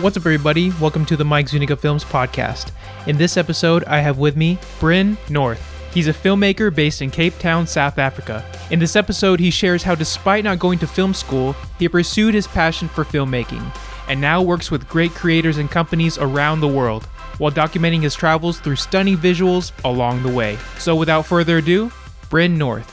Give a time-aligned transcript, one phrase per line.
[0.00, 0.70] What's up, everybody?
[0.80, 2.70] Welcome to the Mike Zuniga Films podcast.
[3.08, 5.60] In this episode, I have with me Bryn North.
[5.92, 8.44] He's a filmmaker based in Cape Town, South Africa.
[8.70, 12.46] In this episode, he shares how, despite not going to film school, he pursued his
[12.46, 13.76] passion for filmmaking
[14.08, 17.04] and now works with great creators and companies around the world
[17.38, 20.56] while documenting his travels through stunning visuals along the way.
[20.78, 21.90] So, without further ado,
[22.30, 22.88] Bryn North.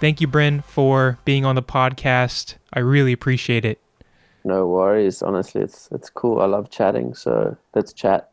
[0.00, 2.54] Thank you, Bryn, for being on the podcast.
[2.72, 3.82] I really appreciate it.
[4.48, 5.20] No worries.
[5.20, 6.40] Honestly, it's it's cool.
[6.40, 8.30] I love chatting, so let's chat.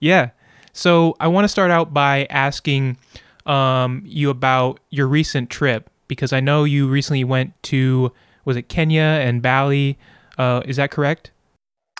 [0.00, 0.30] Yeah.
[0.72, 2.96] So I want to start out by asking
[3.44, 8.10] um, you about your recent trip because I know you recently went to
[8.46, 9.98] was it Kenya and Bali?
[10.38, 11.30] Uh, is that correct?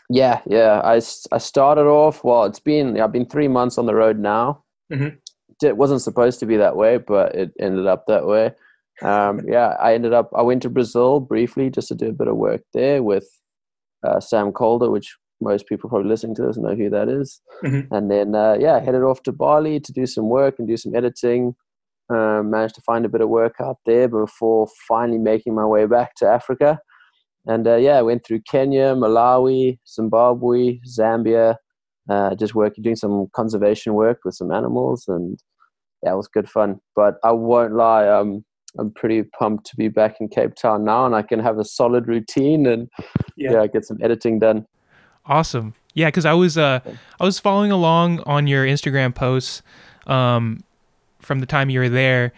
[0.08, 0.80] Yeah, yeah.
[0.82, 2.24] I, I started off.
[2.24, 4.62] Well, it's been I've been three months on the road now.
[4.90, 5.16] Mm-hmm.
[5.62, 8.52] It wasn't supposed to be that way, but it ended up that way.
[9.02, 10.30] Um, yeah, I ended up.
[10.34, 13.26] I went to Brazil briefly just to do a bit of work there with
[14.06, 17.40] uh, Sam Kolder, which most people probably listening to this know who that is.
[17.64, 17.94] Mm-hmm.
[17.94, 20.94] And then uh, yeah, headed off to Bali to do some work and do some
[20.94, 21.54] editing.
[22.10, 25.86] Um, managed to find a bit of work out there before finally making my way
[25.86, 26.78] back to Africa.
[27.46, 31.56] And uh, yeah, I went through Kenya, Malawi, Zimbabwe, Zambia,
[32.08, 35.38] uh, just working, doing some conservation work with some animals, and
[36.02, 36.80] yeah, it was good fun.
[36.94, 38.44] But I won't lie, um,
[38.78, 41.64] I'm pretty pumped to be back in Cape Town now, and I can have a
[41.64, 42.90] solid routine and
[43.36, 44.66] yeah, yeah get some editing done.
[45.26, 46.80] Awesome, yeah, because I was uh,
[47.20, 49.62] I was following along on your Instagram posts
[50.06, 50.62] um,
[51.20, 52.32] from the time you were there,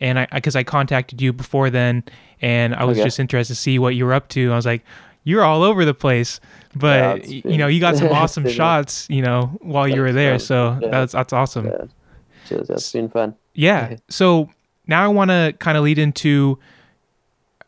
[0.00, 2.04] and I because I contacted you before then,
[2.40, 3.06] and I was okay.
[3.06, 4.52] just interested to see what you were up to.
[4.52, 4.82] I was like,
[5.24, 6.40] you're all over the place,
[6.74, 10.38] but yeah, you know, you got some awesome shots, you know, while you were there.
[10.38, 10.46] Fun.
[10.46, 10.88] So yeah.
[10.88, 11.66] that's that's awesome.
[11.66, 11.84] Yeah.
[12.48, 13.36] Cheers, that's been fun.
[13.54, 13.96] Yeah.
[14.08, 14.50] So
[14.86, 16.58] now I want to kind of lead into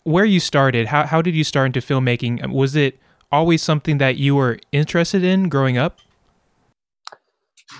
[0.04, 0.86] where you started.
[0.86, 2.50] How how did you start into filmmaking?
[2.52, 2.98] Was it
[3.32, 5.98] always something that you were interested in growing up?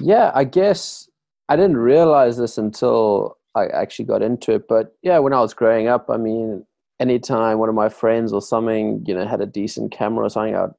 [0.01, 1.09] Yeah, I guess
[1.49, 4.67] I didn't realize this until I actually got into it.
[4.69, 6.67] But yeah, when I was growing up, I mean,
[6.98, 10.57] anytime one of my friends or something, you know, had a decent camera or something,
[10.57, 10.70] I'd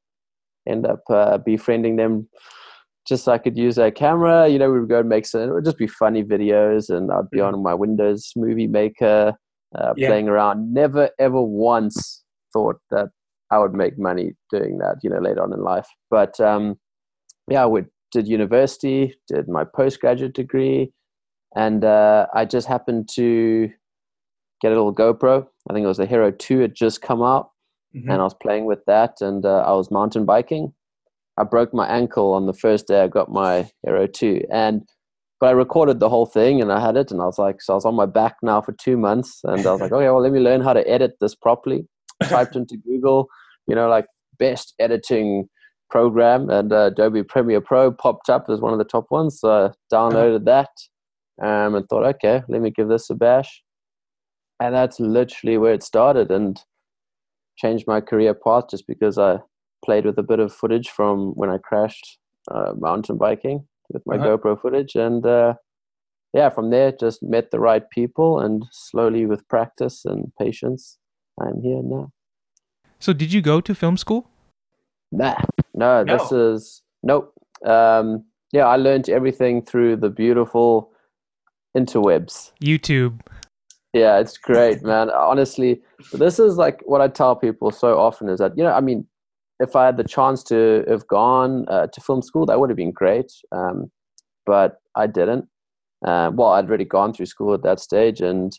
[0.68, 2.28] end up uh, befriending them
[3.08, 4.48] just so I could use their camera.
[4.48, 7.12] You know, we would go and make some, it would just be funny videos and
[7.12, 7.56] I'd be mm-hmm.
[7.56, 9.34] on my Windows Movie Maker
[9.78, 10.08] uh, yeah.
[10.08, 10.74] playing around.
[10.74, 12.24] Never ever once
[12.54, 13.10] thought that
[13.52, 15.88] I would make money doing that, you know, later on in life.
[16.10, 16.78] But um,
[17.50, 20.92] yeah, I would, did university, did my postgraduate degree,
[21.56, 23.70] and uh, I just happened to
[24.62, 25.46] get a little GoPro.
[25.70, 27.52] I think it was the Hero 2 had just come out,
[27.96, 28.10] mm-hmm.
[28.10, 30.74] and I was playing with that, and uh, I was mountain biking.
[31.38, 34.82] I broke my ankle on the first day I got my Hero 2, and
[35.40, 37.74] but I recorded the whole thing and I had it, and I was like, so
[37.74, 40.22] I was on my back now for two months, and I was like, okay, well,
[40.22, 41.86] let me learn how to edit this properly.
[42.22, 43.28] I typed into Google,
[43.68, 44.06] you know, like
[44.40, 45.50] best editing
[45.90, 49.40] program, and uh, Adobe Premiere Pro popped up as one of the top ones.
[49.40, 50.70] So I downloaded that
[51.42, 53.62] um, and thought, okay, let me give this a bash.
[54.62, 56.58] And that's literally where it started and
[57.58, 59.40] changed my career path just because I
[59.86, 62.18] played with a bit of footage from when I crashed
[62.52, 64.38] uh, mountain biking with my uh-huh.
[64.38, 64.96] GoPro footage.
[64.96, 65.56] And uh,
[66.34, 70.98] yeah, from there, just met the right people and slowly with practice and patience,
[71.40, 72.12] I'm here now.
[73.00, 74.30] So, did you go to film school?
[75.12, 75.38] Nah,
[75.74, 76.18] no, no.
[76.18, 77.34] this is nope.
[77.66, 80.92] Um, yeah, I learned everything through the beautiful
[81.78, 82.52] interwebs.
[82.64, 83.20] YouTube.
[83.94, 85.10] Yeah, it's great, man.
[85.10, 85.82] Honestly,
[86.12, 89.08] this is like what I tell people so often is that, you know, I mean,
[89.60, 92.78] if I had the chance to have gone uh, to film school, that would have
[92.78, 93.32] been great.
[93.52, 93.92] Um,
[94.46, 95.48] but I didn't.
[96.06, 98.22] Uh, well, I'd already gone through school at that stage.
[98.22, 98.58] And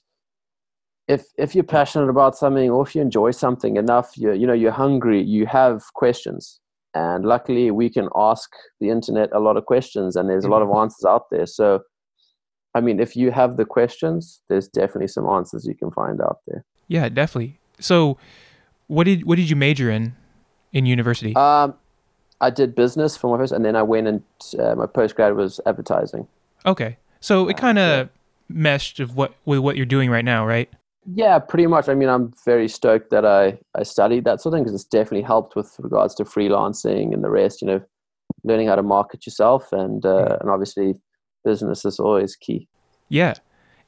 [1.07, 4.53] if, if you're passionate about something or if you enjoy something enough, you you know,
[4.53, 6.61] you're hungry, you have questions.
[6.95, 10.63] And luckily, we can ask the internet a lot of questions, and there's a lot
[10.63, 10.79] of mm-hmm.
[10.79, 11.47] answers out there.
[11.47, 11.83] So
[12.77, 16.41] I mean, if you have the questions, there's definitely some answers you can find out
[16.47, 16.63] there.
[16.89, 17.59] Yeah, definitely.
[17.81, 18.19] So,
[18.87, 20.15] what did what did you major in
[20.77, 21.35] in university?
[21.37, 21.75] Um,
[22.41, 24.23] I did business for my first, and then I went and
[24.59, 26.29] uh, my postgrad was advertising.
[26.67, 28.11] Okay, so it kind of uh,
[28.49, 30.69] meshed of what with what you're doing right now, right?
[31.15, 31.89] Yeah, pretty much.
[31.89, 34.85] I mean, I'm very stoked that I I studied that sort of thing because it's
[34.85, 37.63] definitely helped with regards to freelancing and the rest.
[37.63, 37.81] You know,
[38.45, 40.41] learning how to market yourself and uh, mm-hmm.
[40.43, 40.95] and obviously
[41.45, 42.69] business is always key.
[43.09, 43.35] Yeah.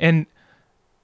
[0.00, 0.26] And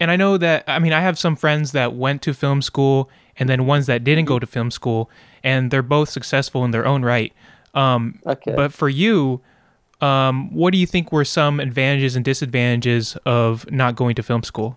[0.01, 3.11] and I know that I mean I have some friends that went to film school
[3.37, 5.11] and then ones that didn't go to film school
[5.45, 7.33] and they're both successful in their own right.
[7.75, 8.55] Um, okay.
[8.57, 9.41] But for you,
[10.01, 14.43] um, what do you think were some advantages and disadvantages of not going to film
[14.43, 14.77] school?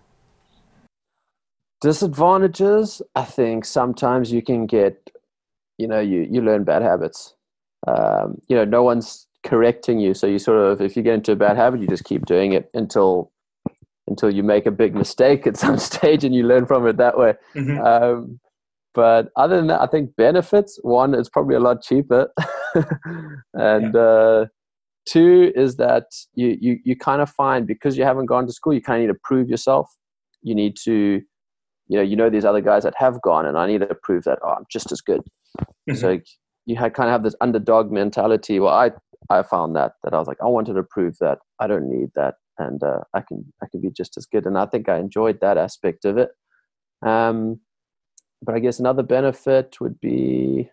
[1.80, 5.10] Disadvantages, I think sometimes you can get,
[5.78, 7.34] you know, you, you learn bad habits.
[7.86, 10.14] um, you know, no one's correcting you.
[10.14, 12.52] So you sort of, if you get into a bad habit, you just keep doing
[12.52, 13.30] it until
[14.08, 17.18] until you make a big mistake at some stage and you learn from it that
[17.18, 17.34] way.
[17.54, 17.78] Mm-hmm.
[17.80, 18.40] Um,
[18.94, 20.78] but other than that, I think benefits.
[20.82, 22.28] One, it's probably a lot cheaper,
[23.54, 24.00] and yeah.
[24.00, 24.46] uh,
[25.06, 26.04] two is that
[26.34, 29.06] you you you kind of find because you haven't gone to school, you kind of
[29.06, 29.88] need to prove yourself.
[30.42, 31.20] You need to,
[31.88, 34.24] you know, you know these other guys that have gone, and I need to prove
[34.24, 35.20] that oh, I'm just as good.
[35.60, 35.94] Mm-hmm.
[35.94, 36.18] So
[36.66, 38.60] you had kind of have this underdog mentality.
[38.60, 38.90] Well, I
[39.30, 42.10] I found that that I was like I wanted to prove that I don't need
[42.14, 44.46] that, and uh, I can I can be just as good.
[44.46, 46.30] And I think I enjoyed that aspect of it.
[47.06, 47.60] Um,
[48.42, 50.70] but I guess another benefit would be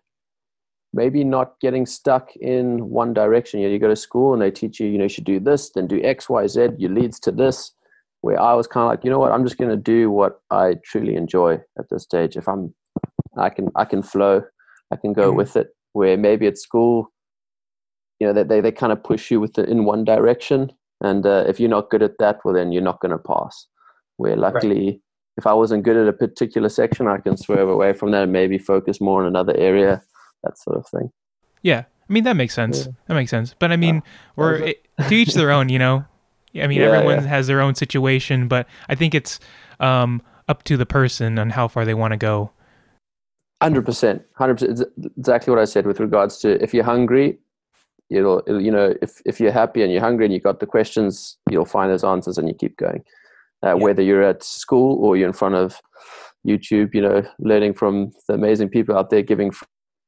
[0.94, 3.60] maybe not getting stuck in one direction.
[3.60, 5.40] You know, you go to school and they teach you, you know, you should do
[5.40, 6.70] this, then do X, Y, Z.
[6.78, 7.72] You leads to this.
[8.22, 10.40] Where I was kind of like, you know what, I'm just going to do what
[10.50, 12.36] I truly enjoy at this stage.
[12.36, 12.74] If I'm,
[13.38, 14.42] I can, I can flow,
[14.92, 15.38] I can go mm-hmm.
[15.38, 15.76] with it.
[15.94, 17.12] Where maybe at school,
[18.20, 20.72] you know, they they, they kind of push you with the, in one direction,
[21.02, 23.68] and uh, if you're not good at that, well, then you're not going to pass.
[24.18, 24.86] Where luckily.
[24.86, 25.00] Right
[25.38, 28.32] if I wasn't good at a particular section, I can swerve away from that and
[28.32, 30.02] maybe focus more on another area,
[30.44, 31.12] that sort of thing.
[31.62, 32.86] Yeah, I mean that makes sense.
[32.86, 32.92] Yeah.
[33.08, 33.56] That makes sense.
[33.58, 34.02] But I mean,
[34.36, 36.06] we're it, to each their own, you know.
[36.56, 39.42] I mean, yeah, everyone has their own situation, but I think it's
[39.82, 42.52] um, up to the person on how far they want to go.
[43.62, 44.88] Hundred percent, hundred percent.
[45.18, 47.40] Exactly what I said with regards to if you're hungry,
[48.10, 50.66] it'll, it'll, you know if if you're happy and you're hungry and you got the
[50.66, 53.04] questions, you'll find those answers and you keep going
[53.64, 53.74] uh, yeah.
[53.74, 55.80] whether you're at school or you're in front of
[56.46, 59.52] YouTube, you know, learning from the amazing people out there giving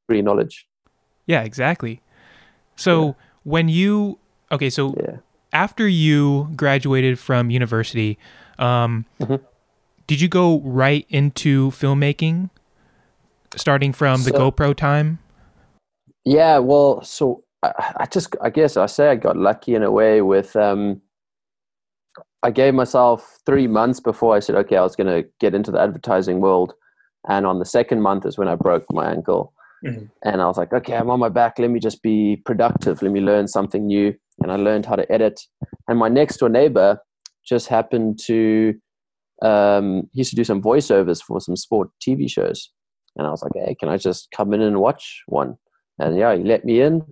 [0.06, 0.66] free knowledge.
[1.26, 2.00] Yeah, exactly.
[2.76, 3.12] So yeah.
[3.44, 4.18] when you
[4.52, 5.16] okay, so yeah.
[5.52, 8.18] after you graduated from university,
[8.58, 9.36] um, mm-hmm.
[10.06, 12.50] did you go right into filmmaking,
[13.56, 15.18] starting from so, the GoPro time?
[16.24, 19.90] Yeah, well, so I, I, just I guess I say I got lucky in a
[19.90, 21.00] way with um,
[22.42, 25.70] I gave myself three months before I said, okay, I was going to get into
[25.70, 26.72] the advertising world.
[27.28, 29.52] And on the second month is when I broke my ankle.
[29.84, 30.06] Mm-hmm.
[30.24, 31.58] And I was like, okay, I'm on my back.
[31.58, 33.02] Let me just be productive.
[33.02, 34.14] Let me learn something new.
[34.40, 35.40] And I learned how to edit.
[35.88, 36.98] And my next door neighbor
[37.44, 38.74] just happened to,
[39.42, 42.70] um, he used to do some voiceovers for some sport TV shows.
[43.16, 45.56] And I was like, hey, can I just come in and watch one?
[45.98, 47.02] And yeah, he let me in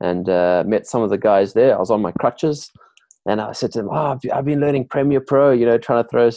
[0.00, 1.74] and uh, met some of the guys there.
[1.74, 2.70] I was on my crutches
[3.26, 5.50] and I said to them, "Oh, I've been learning Premiere Pro.
[5.50, 6.30] You know, trying to throw,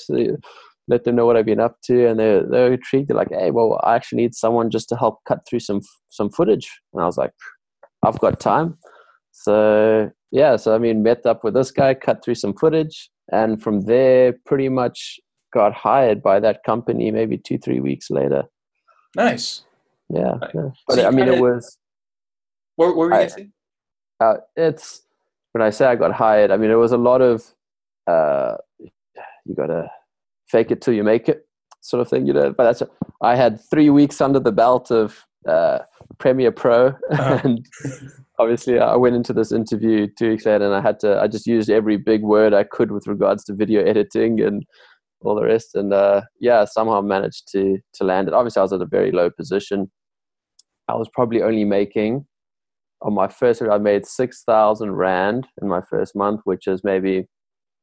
[0.88, 3.10] let them know what I've been up to." And they're they're intrigued.
[3.10, 6.30] They're like, "Hey, well, I actually need someone just to help cut through some some
[6.30, 7.32] footage." And I was like,
[8.04, 8.78] "I've got time."
[9.32, 13.62] So yeah, so I mean, met up with this guy, cut through some footage, and
[13.62, 15.20] from there, pretty much
[15.54, 17.12] got hired by that company.
[17.12, 18.44] Maybe two three weeks later.
[19.16, 19.64] Nice.
[20.10, 20.70] Yeah, yeah.
[20.88, 21.78] but so I mean, it was.
[22.78, 23.54] What, what were you I, saying?
[24.20, 25.02] Uh, it's
[25.58, 27.44] when I say I got hired, I mean it was a lot of
[28.06, 29.90] uh, you got to
[30.48, 31.48] fake it till you make it
[31.82, 32.54] sort of thing, you know.
[32.56, 32.84] But that's
[33.24, 35.80] I had three weeks under the belt of uh,
[36.20, 37.40] Premiere Pro, uh-huh.
[37.44, 37.66] and
[38.38, 41.48] obviously I went into this interview two weeks later, and I had to I just
[41.48, 44.64] used every big word I could with regards to video editing and
[45.22, 48.36] all the rest, and uh, yeah, somehow managed to to land it.
[48.36, 49.90] Obviously, I was at a very low position.
[50.88, 52.27] I was probably only making
[53.02, 57.28] on my first I made six thousand rand in my first month, which is maybe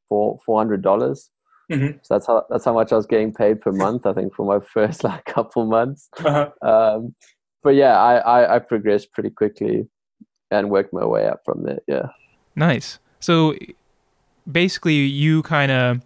[0.09, 1.31] four four hundred dollars.
[1.71, 1.99] Mm-hmm.
[2.03, 4.07] So that's how that's how much I was getting paid per month.
[4.07, 6.09] I think for my first like couple months.
[6.19, 6.51] Uh-huh.
[6.63, 7.15] Um,
[7.63, 9.89] but yeah, I, I I progressed pretty quickly
[10.51, 11.81] and worked my way up from there.
[11.87, 12.09] Yeah.
[12.55, 12.99] Nice.
[13.21, 13.55] So
[14.51, 16.01] basically, you kind of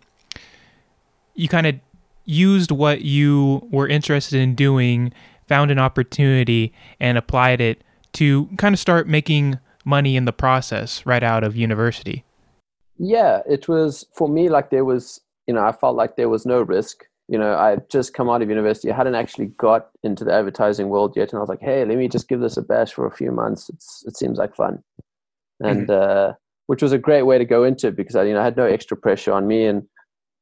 [1.34, 1.76] you kind of
[2.24, 5.12] used what you were interested in doing,
[5.46, 7.82] found an opportunity, and applied it
[8.14, 12.24] to kind of start making money in the process right out of university?
[12.98, 16.44] Yeah, it was for me like there was, you know, I felt like there was
[16.44, 17.04] no risk.
[17.28, 18.90] You know, I just come out of university.
[18.90, 21.98] I hadn't actually got into the advertising world yet, and I was like, "Hey, let
[21.98, 23.68] me just give this a bash for a few months.
[23.68, 24.82] It's it seems like fun,"
[25.60, 26.30] and mm-hmm.
[26.30, 26.32] uh,
[26.68, 28.56] which was a great way to go into it because I, you know, I had
[28.56, 29.86] no extra pressure on me, and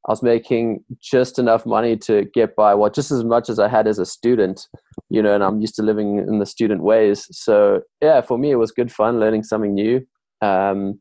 [0.06, 3.66] I was making just enough money to get by, well, just as much as I
[3.66, 4.68] had as a student,
[5.10, 7.26] you know, and I'm used to living in the student ways.
[7.32, 10.06] So yeah, for me, it was good fun learning something new.
[10.42, 11.00] Um,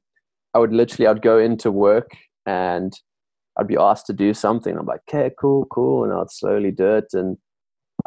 [0.56, 2.12] I would literally, I'd go into work
[2.48, 2.94] and
[3.60, 4.76] I'd be asked to do something.
[4.76, 6.04] I'm like, okay, cool, cool.
[6.04, 7.06] And I'd slowly do it.
[7.14, 7.38] And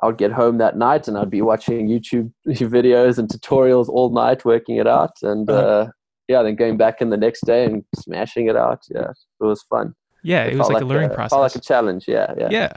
[0.03, 4.11] I would get home that night and I'd be watching YouTube videos and tutorials all
[4.11, 5.13] night, working it out.
[5.23, 5.61] And uh-huh.
[5.61, 5.91] uh,
[6.27, 8.81] yeah, then going back in the next day and smashing it out.
[8.91, 9.95] Yeah, it was fun.
[10.23, 11.31] Yeah, it, it was like, like, a learning a, process.
[11.31, 12.07] Felt like a challenge.
[12.09, 12.49] Yeah, yeah.
[12.51, 12.73] Yeah.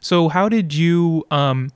[0.00, 1.26] So how did you?
[1.30, 1.70] Um,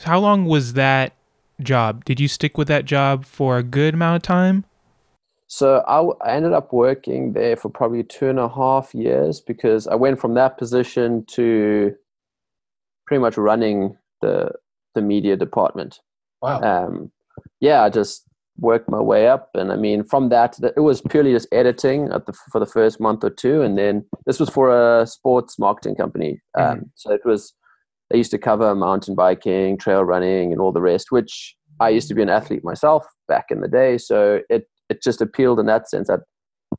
[0.00, 1.14] how long was that
[1.60, 2.04] job?
[2.04, 4.64] Did you stick with that job for a good amount of time?
[5.48, 9.40] So I, w- I ended up working there for probably two and a half years
[9.40, 11.94] because I went from that position to
[13.06, 14.50] pretty much running the
[14.94, 16.00] the media department.
[16.42, 16.60] Wow.
[16.60, 17.12] Um,
[17.60, 18.25] yeah, I just
[18.58, 22.34] worked my way up, and I mean, from that, it was purely just editing the,
[22.50, 26.40] for the first month or two, and then this was for a sports marketing company.
[26.58, 26.90] Um, Mhm.
[26.94, 27.54] So it was
[28.10, 31.10] they used to cover mountain biking, trail running, and all the rest.
[31.10, 35.02] Which I used to be an athlete myself back in the day, so it it
[35.02, 36.20] just appealed in that sense that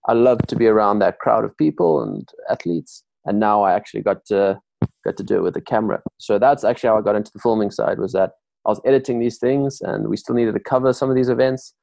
[0.07, 3.03] I love to be around that crowd of people and athletes.
[3.25, 4.59] And now I actually got to
[5.03, 6.01] got to do it with the camera.
[6.17, 7.99] So that's actually how I got into the filming side.
[7.99, 8.31] Was that
[8.67, 11.73] I was editing these things, and we still needed to cover some of these events.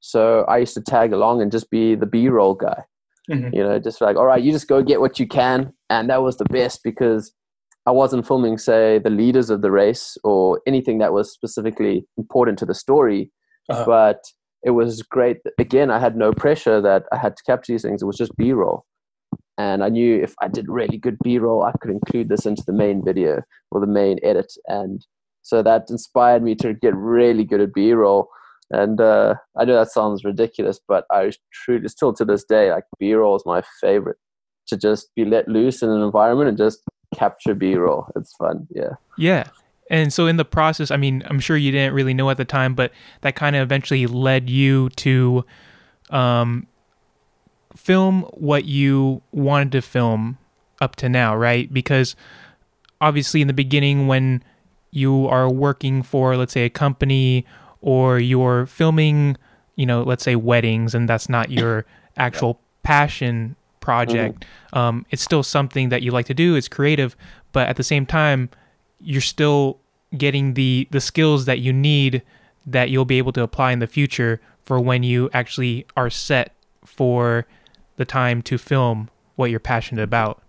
[0.00, 2.84] So I used to tag along and just be the B-roll guy.
[3.28, 3.52] Mhm.
[3.52, 6.22] You know, just like, all right, you just go get what you can, and that
[6.22, 7.32] was the best because
[7.86, 12.58] I wasn't filming, say, the leaders of the race or anything that was specifically important
[12.60, 13.32] to the story,
[13.70, 13.84] Uh-huh.
[13.84, 14.22] but
[14.62, 15.38] it was great.
[15.58, 18.02] Again, I had no pressure that I had to capture these things.
[18.02, 18.84] It was just B-roll.
[19.56, 22.72] And I knew if I did really good B-roll, I could include this into the
[22.72, 24.52] main video or the main edit.
[24.66, 25.04] And
[25.48, 28.28] so that inspired me to get really good at B-roll.
[28.70, 32.84] And uh, I know that sounds ridiculous, but I truly, still to this day, like
[32.98, 34.18] B-roll is my favorite.
[34.66, 36.82] To just be let loose in an environment and just
[37.14, 38.06] capture B-roll.
[38.14, 38.66] It's fun.
[38.68, 38.96] Yeah.
[39.16, 39.44] Yeah.
[39.90, 42.44] And so in the process, I mean, I'm sure you didn't really know at the
[42.44, 45.46] time, but that kind of eventually led you to
[46.10, 46.66] um,
[47.74, 50.36] film what you wanted to film
[50.82, 51.72] up to now, right?
[51.72, 52.14] Because
[53.00, 54.42] obviously, in the beginning, when
[54.90, 57.44] you are working for, let's say, a company
[57.80, 59.36] or you're filming,
[59.76, 61.84] you know, let's say weddings, and that's not your
[62.16, 66.54] actual passion project, um, it's still something that you like to do.
[66.56, 67.16] It's creative,
[67.52, 68.50] but at the same time,
[69.00, 69.78] you're still
[70.16, 72.22] getting the the skills that you need
[72.66, 76.54] that you'll be able to apply in the future for when you actually are set
[76.84, 77.46] for
[77.96, 80.42] the time to film what you're passionate about.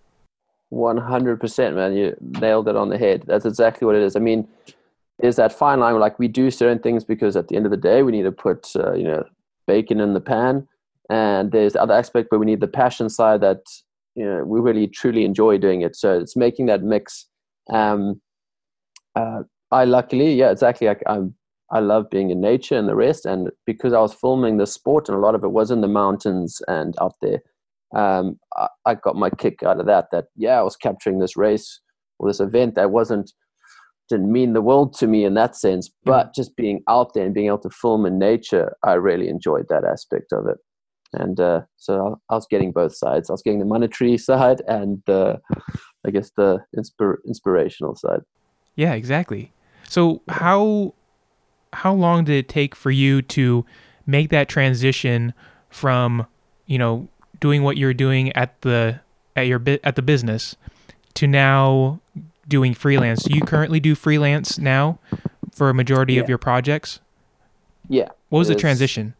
[0.69, 1.95] One hundred percent, man.
[1.95, 3.23] You nailed it on the head.
[3.25, 4.15] That's exactly what it is.
[4.15, 4.47] I mean,
[5.17, 5.97] there's that fine line.
[5.99, 8.31] Like we do certain things because at the end of the day, we need to
[8.31, 9.23] put uh, you know
[9.65, 10.67] bacon in the pan,
[11.09, 13.63] and there's the other aspect where we need the passion side that
[14.13, 15.95] you know we really truly enjoy doing it.
[15.95, 17.25] So it's making that mix.
[17.71, 18.21] Um,
[19.15, 20.87] uh, I luckily, yeah, exactly.
[21.07, 21.33] I'm,
[21.71, 25.09] I love being in nature and the rest, and because I was filming the sport
[25.09, 27.41] and a lot of it was in the mountains and out there
[27.95, 30.07] um, I, I got my kick out of that.
[30.11, 31.79] That yeah, I was capturing this race
[32.17, 33.31] or this event that wasn't
[34.09, 37.33] didn't mean the world to me in that sense, but just being out there and
[37.33, 40.57] being able to film in nature, I really enjoyed that aspect of it.
[41.13, 43.29] And uh, so I was getting both sides.
[43.29, 45.39] I was getting the monetary side and the,
[46.05, 48.21] I guess the inspir- inspirational side.
[48.75, 49.51] Yeah, exactly.
[49.87, 50.93] So how
[51.73, 53.63] how long did it take for you to
[54.07, 55.33] make that transition
[55.69, 56.25] from,
[56.65, 57.07] you know,
[57.39, 58.99] doing what you're doing at the
[59.35, 60.55] at your bit at the business
[61.15, 61.99] to now
[62.47, 63.23] doing freelance?
[63.23, 64.99] Do you currently do freelance now
[65.51, 66.99] for a majority of your projects?
[67.87, 68.09] Yeah.
[68.29, 69.15] What was the transition?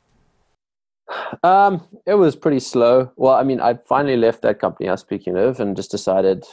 [1.43, 3.11] Um, it was pretty slow.
[3.15, 6.45] Well, I mean, I finally left that company I was speaking of and just decided,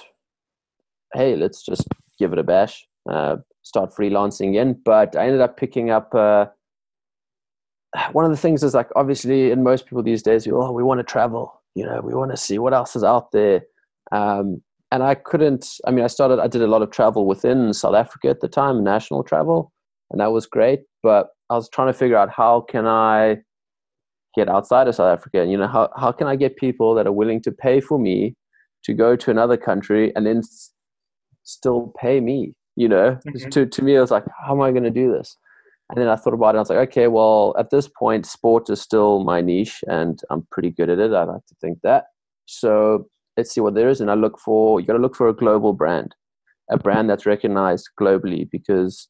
[1.12, 1.86] hey, let's just
[2.18, 4.80] give it a bash, uh, start freelancing again.
[4.84, 6.14] But I ended up picking up.
[6.14, 6.46] Uh,
[8.12, 10.82] one of the things is like obviously in most people these days, you oh, we
[10.82, 11.62] want to travel.
[11.74, 13.62] You know, we want to see what else is out there.
[14.12, 14.62] Um,
[14.92, 15.78] and I couldn't.
[15.86, 16.38] I mean, I started.
[16.38, 19.72] I did a lot of travel within South Africa at the time, national travel,
[20.10, 20.80] and that was great.
[21.02, 23.38] But I was trying to figure out how can I
[24.36, 25.40] get outside of South Africa?
[25.40, 27.98] And, you know, how, how can I get people that are willing to pay for
[27.98, 28.34] me
[28.84, 30.72] to go to another country and then s-
[31.42, 32.52] still pay me?
[32.76, 33.50] You know, Mhm.
[33.50, 35.36] to, to me, I was like, how am I going to do this?
[35.90, 36.58] And then I thought about it.
[36.58, 40.46] I was like, okay, well, at this point, sport is still my niche and I'm
[40.50, 41.12] pretty good at it.
[41.12, 42.06] I like to think that.
[42.46, 44.00] So let's see what there is.
[44.00, 46.14] And I look for, you got to look for a global brand,
[46.70, 49.08] a brand that's recognized globally because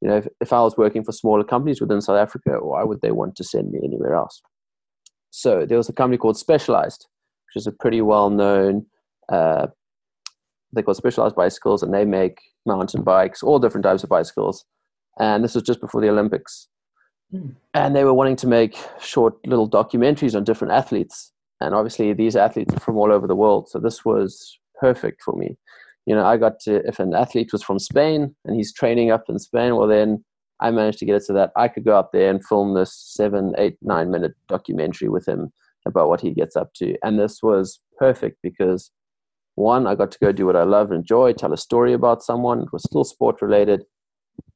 [0.00, 3.00] you know, if, if I was working for smaller companies within South Africa, why would
[3.00, 4.42] they want to send me anywhere else?
[5.30, 7.06] So there was a company called Specialized,
[7.46, 8.86] which is a pretty well-known.
[9.28, 9.68] Uh,
[10.72, 14.64] they call Specialized Bicycles, and they make mountain bikes, all different types of bicycles.
[15.18, 16.68] And this was just before the Olympics,
[17.30, 17.50] Hmm.
[17.72, 21.32] and they were wanting to make short little documentaries on different athletes.
[21.60, 25.34] And obviously, these athletes are from all over the world, so this was perfect for
[25.34, 25.56] me
[26.06, 29.24] you know, I got to, if an athlete was from Spain and he's training up
[29.28, 30.24] in Spain, well, then
[30.60, 32.94] I managed to get it so that I could go up there and film this
[32.94, 35.52] seven, eight, nine minute documentary with him
[35.86, 36.96] about what he gets up to.
[37.02, 38.90] And this was perfect because
[39.54, 42.22] one, I got to go do what I love and enjoy, tell a story about
[42.22, 42.62] someone.
[42.62, 43.84] It was still sport related.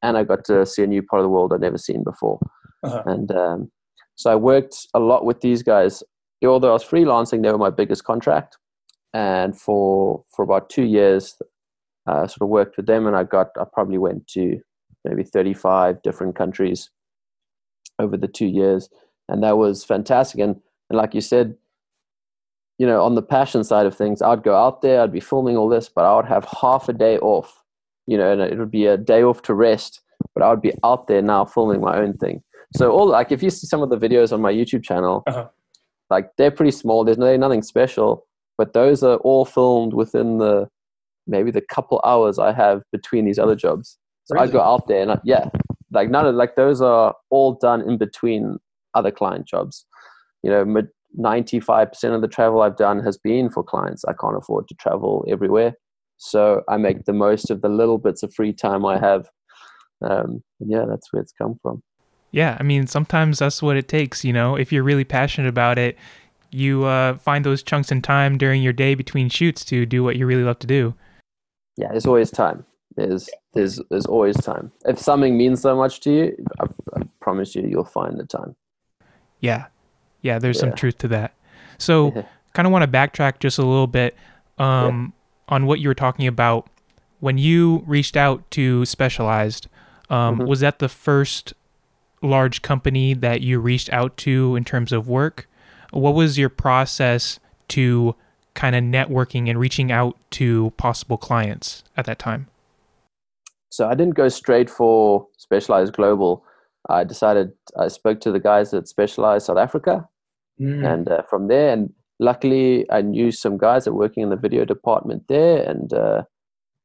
[0.03, 2.39] And I got to see a new part of the world I'd never seen before.
[2.83, 3.03] Uh-huh.
[3.07, 3.71] And um,
[4.15, 6.03] so I worked a lot with these guys.
[6.45, 8.57] Although I was freelancing, they were my biggest contract.
[9.15, 11.37] And for for about two years,
[12.07, 14.61] I uh, sort of worked with them, and I got I probably went to
[15.05, 16.91] maybe 35 different countries
[17.99, 18.89] over the two years,
[19.29, 20.41] and that was fantastic.
[20.41, 20.57] And,
[20.91, 21.57] and like you said,
[22.79, 25.57] you know, on the passion side of things, I'd go out there, I'd be filming
[25.57, 27.63] all this, but I would have half a day off,
[28.07, 30.01] you know, and it would be a day off to rest,
[30.35, 32.43] but I would be out there now filming my own thing.
[32.75, 35.49] So all like if you see some of the videos on my YouTube channel, uh-huh.
[36.11, 37.05] like they're pretty small.
[37.05, 38.27] There's no, nothing special,
[38.59, 40.69] but those are all filmed within the
[41.27, 43.99] maybe the couple hours I have between these other jobs.
[44.25, 44.49] So really?
[44.49, 45.49] I go out there and I, yeah,
[45.93, 48.59] like none of like those are all done in between
[48.95, 49.87] other client jobs.
[50.43, 50.83] You know,
[51.19, 54.05] 95% of the travel I've done has been for clients.
[54.05, 55.75] I can't afford to travel everywhere.
[56.19, 59.29] So I make the most of the little bits of free time I have.
[60.03, 61.83] Um, yeah, that's where it's come from.
[62.31, 64.25] Yeah, I mean, sometimes that's what it takes.
[64.25, 65.97] You know, if you're really passionate about it,
[66.51, 70.17] you uh, find those chunks in time during your day between shoots to do what
[70.17, 70.95] you really love to do.
[71.77, 72.65] Yeah, there's always time.
[72.97, 74.73] There's there's there's always time.
[74.87, 78.57] If something means so much to you, I, I promise you, you'll find the time.
[79.41, 79.67] Yeah,
[80.23, 80.39] yeah.
[80.39, 80.61] There's yeah.
[80.61, 81.35] some truth to that.
[81.79, 82.11] So,
[82.55, 84.17] kind of want to backtrack just a little bit
[84.59, 85.16] um, yeah.
[85.49, 86.69] On what you were talking about
[87.21, 89.69] when you reached out to Specialized.
[90.09, 90.47] Um, mm-hmm.
[90.47, 91.55] Was that the first
[92.23, 95.49] large company that you reached out to in terms of work?
[95.91, 97.39] What was your process
[97.69, 98.15] to
[98.55, 102.49] kind of networking and reaching out to possible clients at that time?
[103.71, 106.45] So I didn't go straight for Specialized Global.
[106.89, 110.09] I decided I spoke to the guys at Specialized South Africa,
[110.61, 110.87] mm.
[110.87, 114.37] and uh, from there, and luckily I knew some guys that were working in the
[114.37, 116.23] video department there, and uh,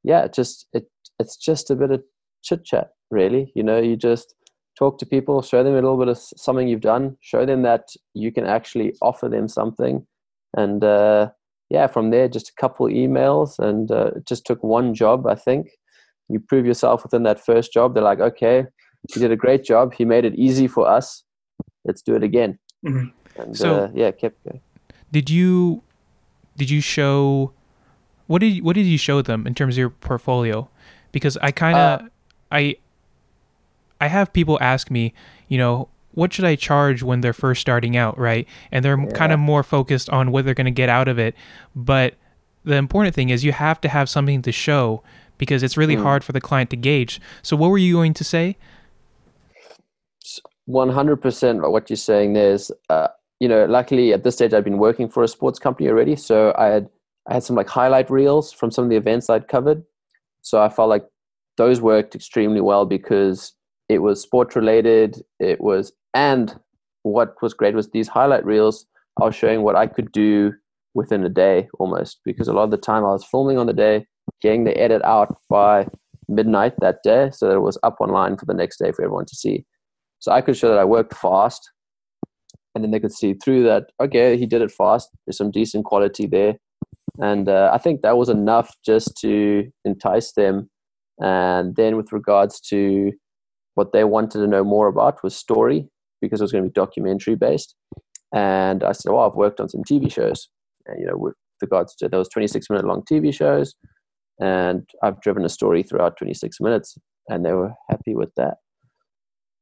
[0.04, 0.88] yeah, just it
[1.20, 2.04] it's just a bit of
[2.44, 3.52] chit chat, really.
[3.56, 4.34] You know, you just
[4.78, 7.90] talk to people, show them a little bit of something you've done, show them that
[8.14, 10.06] you can actually offer them something,
[10.56, 11.30] and uh,
[11.70, 15.36] yeah, from there, just a couple emails, and uh, it just took one job, I
[15.36, 15.70] think.
[16.28, 17.94] You prove yourself within that first job.
[17.94, 18.66] They're like, okay,
[19.10, 19.94] you did a great job.
[19.94, 21.24] He made it easy for us.
[21.86, 22.60] Let's do it again.
[22.86, 23.42] Mm-hmm.
[23.42, 24.62] And so, uh, yeah, kept going.
[25.12, 25.84] Did you
[26.58, 27.54] did you show
[28.28, 30.70] what did you, what did you show them in terms of your portfolio?
[31.12, 32.10] Because I kind of uh,
[32.52, 32.76] I
[34.00, 35.14] I have people ask me,
[35.48, 38.48] you know, what should I charge when they're first starting out, right?
[38.72, 39.12] And they're yeah.
[39.12, 41.36] kind of more focused on what they're going to get out of it.
[41.76, 42.16] But
[42.64, 45.04] the important thing is you have to have something to show
[45.38, 46.04] because it's really mm.
[46.04, 47.20] hard for the client to gauge.
[47.42, 48.58] So, what were you going to say?
[50.70, 53.08] 100% what you're saying there is, uh,
[53.42, 56.16] you know, luckily at this stage I'd been working for a sports company already.
[56.16, 56.90] So, I had
[57.30, 59.84] I had some like highlight reels from some of the events I'd covered.
[60.42, 61.06] So, I felt like
[61.58, 63.54] those worked extremely well because
[63.92, 66.58] it was sport related it was and
[67.04, 68.86] what was great was these highlight reels
[69.22, 70.54] i was showing what i could do
[70.94, 73.74] within a day almost because a lot of the time i was filming on the
[73.74, 74.06] day
[74.42, 75.86] getting the edit out by
[76.30, 79.26] midnight that day so that it was up online for the next day for everyone
[79.26, 79.66] to see
[80.20, 81.70] so i could show that i worked fast
[82.74, 85.86] and then they could see through that okay he did it fast there's some decent
[85.86, 86.56] quality there
[87.20, 90.70] and uh, i think that was enough just to entice them
[91.20, 93.12] and then with regards to
[93.76, 95.88] what they wanted to know more about was story
[96.22, 97.76] because it was going to be documentary based.
[98.34, 100.50] And I said, "Oh, I've worked on some TV shows,
[100.86, 103.76] and you know, with regards to those 26 minute long TV shows,
[104.40, 106.98] and I've driven a story throughout 26 minutes,
[107.30, 108.58] and they were happy with that."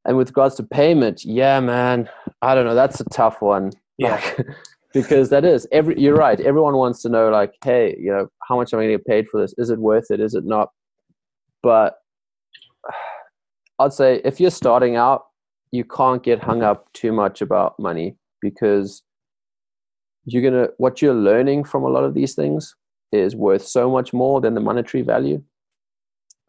[0.05, 2.09] And with regards to payment, yeah, man,
[2.41, 2.75] I don't know.
[2.75, 3.71] That's a tough one.
[3.97, 4.15] Yeah.
[4.15, 4.47] Like,
[4.93, 5.99] because that is every.
[5.99, 6.39] You're right.
[6.39, 9.07] Everyone wants to know, like, hey, you know, how much am I going to get
[9.07, 9.53] paid for this?
[9.57, 10.19] Is it worth it?
[10.19, 10.69] Is it not?
[11.61, 11.97] But
[13.79, 15.25] I'd say if you're starting out,
[15.71, 19.03] you can't get hung up too much about money because
[20.25, 22.75] you're gonna what you're learning from a lot of these things
[23.11, 25.41] is worth so much more than the monetary value.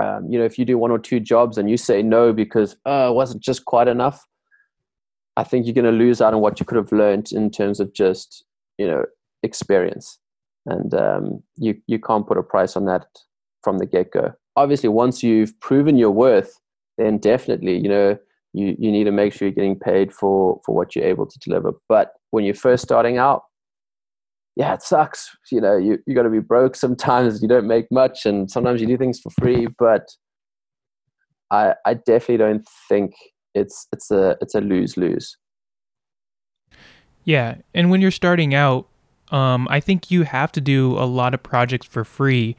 [0.00, 2.76] Um, you know, if you do one or two jobs and you say no because
[2.86, 4.24] oh, it wasn't just quite enough,
[5.36, 7.80] I think you're going to lose out on what you could have learned in terms
[7.80, 8.44] of just
[8.78, 9.04] you know
[9.42, 10.18] experience,
[10.66, 13.06] and um, you you can't put a price on that
[13.62, 14.32] from the get go.
[14.56, 16.58] Obviously, once you've proven your worth,
[16.98, 18.18] then definitely, you know,
[18.52, 21.38] you, you need to make sure you're getting paid for, for what you're able to
[21.38, 21.72] deliver.
[21.88, 23.44] But when you're first starting out,
[24.60, 25.34] yeah, it sucks.
[25.50, 27.40] You know, you, you got to be broke sometimes.
[27.40, 29.68] You don't make much, and sometimes you do things for free.
[29.78, 30.06] But
[31.50, 33.14] I, I definitely don't think
[33.54, 35.34] it's it's a it's a lose lose.
[37.24, 38.86] Yeah, and when you're starting out,
[39.30, 42.54] um, I think you have to do a lot of projects for free,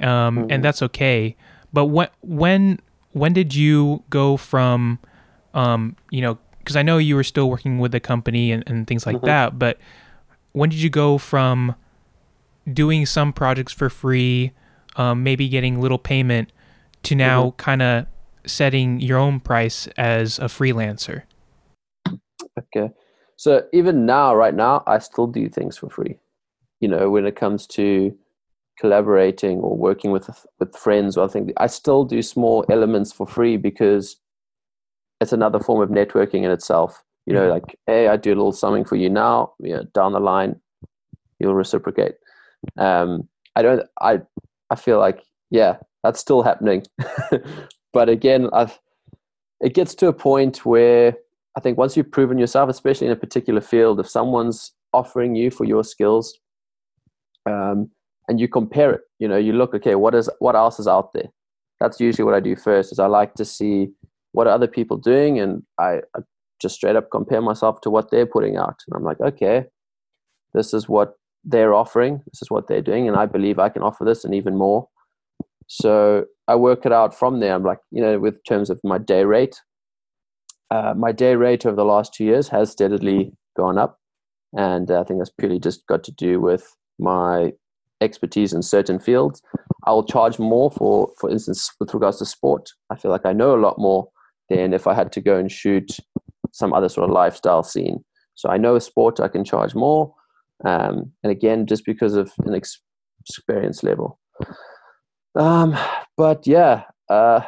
[0.00, 0.46] um, mm-hmm.
[0.50, 1.34] and that's okay.
[1.72, 2.78] But when when
[3.12, 4.98] when did you go from,
[5.54, 8.86] um, you know, because I know you were still working with the company and, and
[8.86, 9.24] things like Mhm.
[9.24, 9.78] that, but
[10.52, 11.74] when did you go from
[12.70, 14.52] doing some projects for free,
[14.96, 16.52] um, maybe getting little payment,
[17.04, 18.06] to now kind of
[18.44, 21.22] setting your own price as a freelancer?
[22.58, 22.90] Okay.
[23.36, 26.18] So even now, right now, I still do things for free.
[26.80, 28.16] You know, when it comes to
[28.78, 33.26] collaborating or working with with friends, or I think I still do small elements for
[33.26, 34.16] free because
[35.20, 37.04] it's another form of networking in itself.
[37.28, 37.50] You know, Mhm.
[37.50, 39.52] like, hey, I do a little something for you now.
[39.60, 40.58] You know, down the line,
[41.38, 42.14] you'll reciprocate.
[42.78, 43.82] Um, I don't.
[44.00, 44.22] I
[44.70, 46.84] I feel like, yeah, that's still happening.
[47.92, 48.78] but again, I've
[49.60, 51.14] it gets to a point where
[51.56, 55.50] I think once you've proven yourself, especially in a particular field, if someone's offering you
[55.50, 56.38] for your skills,
[57.46, 57.90] um,
[58.28, 61.12] and you compare it, you know, you look, okay, what is what else is out
[61.12, 61.28] there?
[61.80, 62.90] That's usually what I do first.
[62.92, 63.90] Is I like to see
[64.32, 66.20] what are other people doing, and I, I
[66.60, 69.64] just straight up compare myself to what they're putting out, and I'm like, okay,
[70.54, 73.82] this is what they're offering, this is what they're doing, and I believe I can
[73.82, 74.88] offer this and even more.
[75.68, 77.54] So I work it out from there.
[77.54, 79.60] I'm like, you know, with terms of my day rate,
[80.70, 83.98] uh, my day rate over the last two years has steadily gone up.
[84.56, 87.52] And I think that's purely just got to do with my
[88.00, 89.42] expertise in certain fields.
[89.86, 92.70] I will charge more for, for instance, with regards to sport.
[92.90, 94.08] I feel like I know a lot more
[94.48, 95.98] than if I had to go and shoot
[96.58, 98.04] some other sort of lifestyle scene.
[98.34, 100.12] So I know a sport, I can charge more.
[100.64, 102.82] Um, and again, just because of an ex-
[103.20, 104.18] experience level.
[105.36, 105.76] Um,
[106.16, 107.40] but yeah, uh,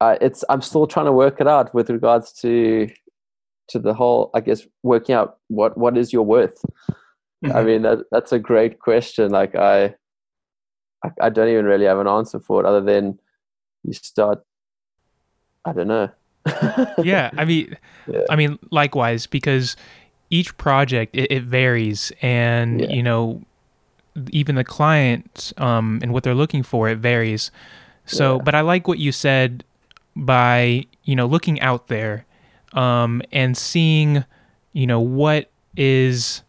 [0.00, 2.88] uh, it's I'm still trying to work it out with regards to
[3.68, 4.30] to the whole.
[4.34, 6.62] I guess working out what what is your worth.
[7.44, 7.66] I Mhm.
[7.66, 9.30] mean that that's a great question.
[9.30, 9.94] Like I,
[11.04, 13.18] I, I don't even really have an answer for it other than
[13.84, 14.44] you start.
[15.64, 16.10] I don't know.
[17.02, 17.76] Yeah i mean
[18.06, 18.22] Yeah.
[18.30, 19.76] i mean likewise because
[20.30, 22.88] each project it, it varies and Yeah.
[22.88, 23.42] you know
[24.30, 27.50] even the client um and what they're looking for it varies
[28.06, 28.42] so Yeah.
[28.42, 29.64] but i like what you said
[30.16, 32.24] by you know looking out there
[32.72, 34.24] um and seeing
[34.72, 36.42] you know what is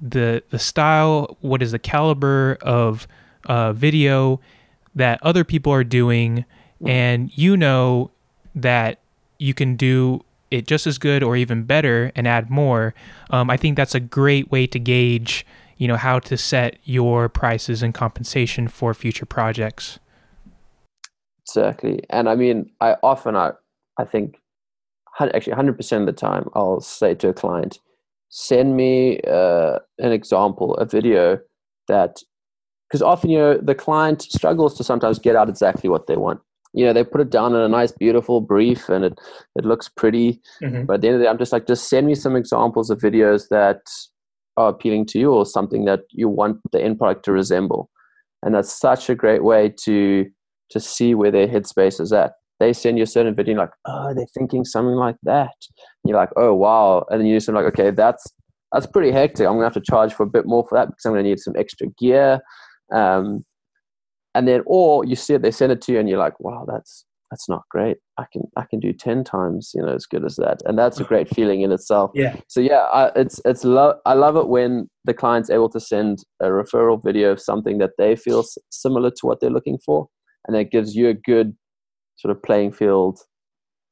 [0.00, 3.08] the the style what is the caliber of
[3.46, 4.40] uh video
[4.94, 6.44] that other people are doing
[6.86, 8.10] and you know
[8.54, 9.00] that
[9.38, 10.20] you can do
[10.50, 12.94] it just as good or even better and add more
[13.30, 15.46] um, i think that's a great way to gauge
[15.76, 19.98] you know how to set your prices and compensation for future projects
[21.48, 22.00] Exactly.
[22.10, 23.52] And I mean, I often, I,
[23.98, 24.38] I think,
[25.18, 27.78] actually 100% of the time, I'll say to a client,
[28.28, 31.38] send me uh, an example, a video
[31.88, 32.20] that,
[32.86, 36.40] because often, you know, the client struggles to sometimes get out exactly what they want.
[36.74, 39.18] You know, they put it down in a nice, beautiful brief and it,
[39.56, 40.40] it looks pretty.
[40.62, 40.86] Mhm.
[40.86, 42.90] But at the end of the day, I'm just like, just send me some examples
[42.90, 43.80] of videos that
[44.56, 47.90] are appealing to you or something that you want the end product to resemble.
[48.42, 50.26] And that's such a great way to
[50.70, 52.32] to see where their headspace is at.
[52.60, 55.54] They send you a certain video, like, oh, they're thinking something like that.
[56.04, 57.06] And you're like, oh wow.
[57.08, 58.24] And then you just like, okay, that's
[58.72, 59.46] that's pretty hectic.
[59.46, 61.38] I'm gonna have to charge for a bit more for that because I'm gonna need
[61.38, 62.40] some extra gear.
[62.92, 63.44] Um,
[64.38, 66.64] and then or you see it, they send it to you and you're like, wow,
[66.72, 67.98] that's that's not great.
[68.16, 70.58] I can I can do ten times, you know, as good as that.
[70.64, 72.34] And that's a great feeling in itself Yeah.
[72.54, 76.14] so yeah I, it's it's lo- i love it when the client's able to send
[76.40, 80.08] a referral video of something that they feel s- similar to what they're looking for
[80.46, 81.48] and that gives you a good
[82.16, 83.14] sort of playing field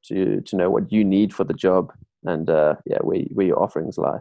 [0.08, 1.92] to to know what you need for the job
[2.24, 4.20] and uh, yeah where, where your offerings lie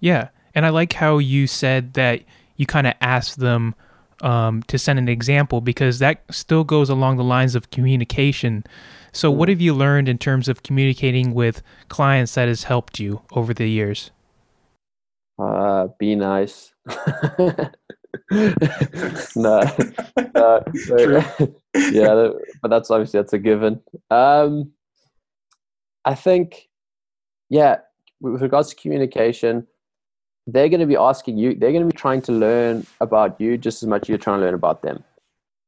[0.00, 2.22] yeah and i like how you said that
[2.56, 3.74] you kind of asked them
[4.20, 8.64] um, to send an example because that still goes along the lines of communication.
[9.12, 13.22] So what have you learned in terms of communicating with clients that has helped you
[13.32, 14.10] over the years?
[15.38, 16.72] Uh, be nice.
[19.36, 19.62] No
[20.34, 20.62] no
[21.74, 22.28] yeah,
[22.62, 23.80] but that's obviously that's a given.
[24.10, 24.72] Um,
[26.04, 26.68] I think,
[27.48, 27.78] yeah,
[28.20, 29.66] with regards to communication,
[30.46, 31.54] they're going to be asking you.
[31.54, 34.40] They're going to be trying to learn about you just as much as you're trying
[34.40, 35.02] to learn about them.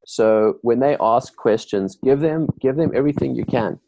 [0.07, 3.81] So when they ask questions, give them give them everything you can.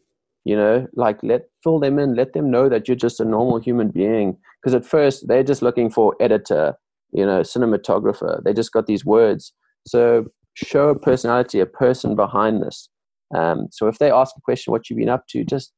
[0.45, 3.59] You know, like let fill them in, let them know that you're just a normal
[3.59, 4.37] human being.
[4.61, 6.75] Because at first they're just looking for editor,
[7.13, 8.43] you know, cinematographer.
[8.43, 9.53] They just got these words.
[9.87, 12.89] So show a personality, a person behind this.
[13.35, 15.73] Um, so if they ask a question, what you've been up to, just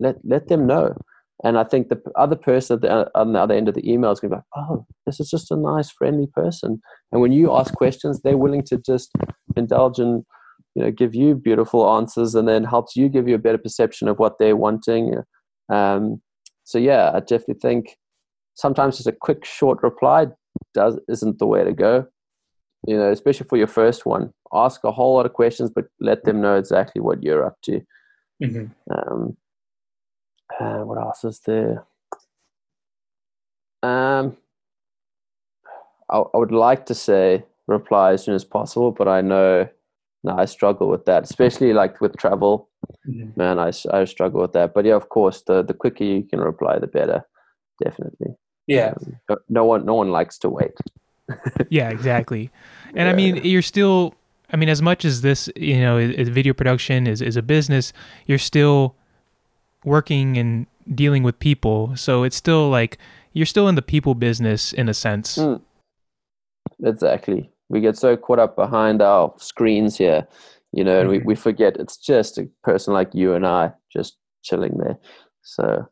[0.00, 0.96] let let them know.
[1.46, 4.10] And I think the other person at the, on the other end of the email
[4.10, 6.80] is going to be like, "Oh, this is just a nice, friendly person."
[7.12, 9.12] And when you ask questions, they're willing to just
[9.56, 10.24] indulge and
[10.76, 14.08] you know give you beautiful answers and then helps you give you a better perception
[14.08, 15.14] of what they're wanting
[15.72, 16.20] um,
[16.64, 17.96] so yeah i definitely think
[18.54, 20.26] sometimes just a quick short reply
[20.74, 22.04] does isn't the way to go
[22.86, 26.24] you know especially for your first one ask a whole lot of questions but let
[26.24, 27.80] them know exactly what you're up to
[28.42, 28.70] Mhm.
[28.94, 29.36] um,
[30.60, 31.84] uh, what else is there
[33.82, 34.36] um,
[36.10, 39.68] I, I would like to say reply as soon as possible but i know
[40.24, 42.68] no, i struggle with that especially like with travel
[43.08, 43.36] Mhm.
[43.36, 43.70] man I
[44.04, 47.24] struggle with that but yeah of course the the quicker you can reply the better
[47.82, 48.34] definitely
[48.66, 48.94] Yeah.
[48.96, 50.74] um, no- no one no one likes to wait
[51.70, 52.50] Yeah, exactly.
[52.94, 54.14] And I mean, you're still.
[54.52, 55.98] I mean, as much as this, you know,
[56.40, 57.92] video production is is a business,
[58.26, 58.94] you're still
[59.86, 61.96] working and dealing with people.
[61.96, 62.98] So it's still like
[63.32, 65.38] you're still in the people business in a sense.
[65.38, 65.62] Mm.
[66.84, 70.26] exactly we get so caught up behind our screens here
[70.72, 71.24] you know and we, Mhm.
[71.24, 74.98] we forget it's just a person like you and i just chilling there
[75.42, 75.86] so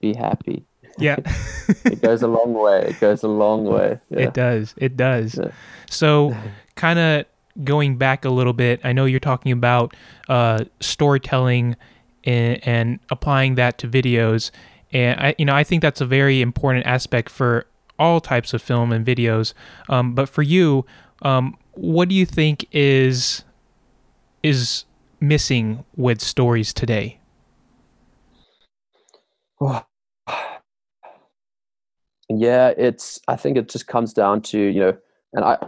[0.00, 0.64] be happy
[0.98, 1.16] Yeah,
[1.84, 4.18] it goes a long way it goes a long way yeah.
[4.26, 4.74] it does.
[4.76, 5.36] It does.
[5.38, 5.52] Yeah.
[5.88, 6.34] So,
[6.74, 7.24] kind of
[7.64, 9.94] going back a little bit, I know you're talking about
[10.28, 11.76] uh, storytelling
[12.24, 14.50] and, and applying that to videos,
[14.92, 17.66] and I, you know, I think that's a very important aspect for
[17.98, 19.52] all types of film and videos.
[19.88, 20.84] Um, but for you,
[21.22, 23.44] um, what do you think is
[24.42, 24.84] is
[25.20, 27.20] missing with stories today?
[32.30, 34.96] yeah it's i think it just comes down to you know
[35.32, 35.58] and i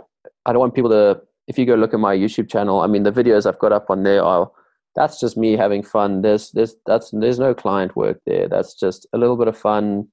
[0.46, 3.02] i don't want people to if you go look at my youtube channel i mean
[3.02, 4.48] the videos i've got up on there are
[4.94, 6.22] that's just me having fun.
[6.22, 8.48] There's there's that's there's no client work there.
[8.48, 10.08] That's just a little bit of fun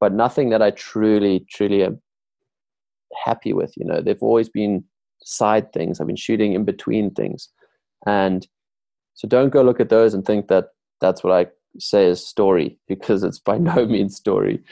[0.00, 2.00] but nothing that i truly truly am
[3.24, 4.00] happy with you know.
[4.00, 4.84] They've always been
[5.22, 6.00] side things.
[6.00, 7.48] I've been shooting in between things.
[8.06, 8.46] And
[9.14, 10.68] so don't go look at those and think that
[11.00, 11.46] that's what i
[11.78, 14.62] say is story because it's by no means story.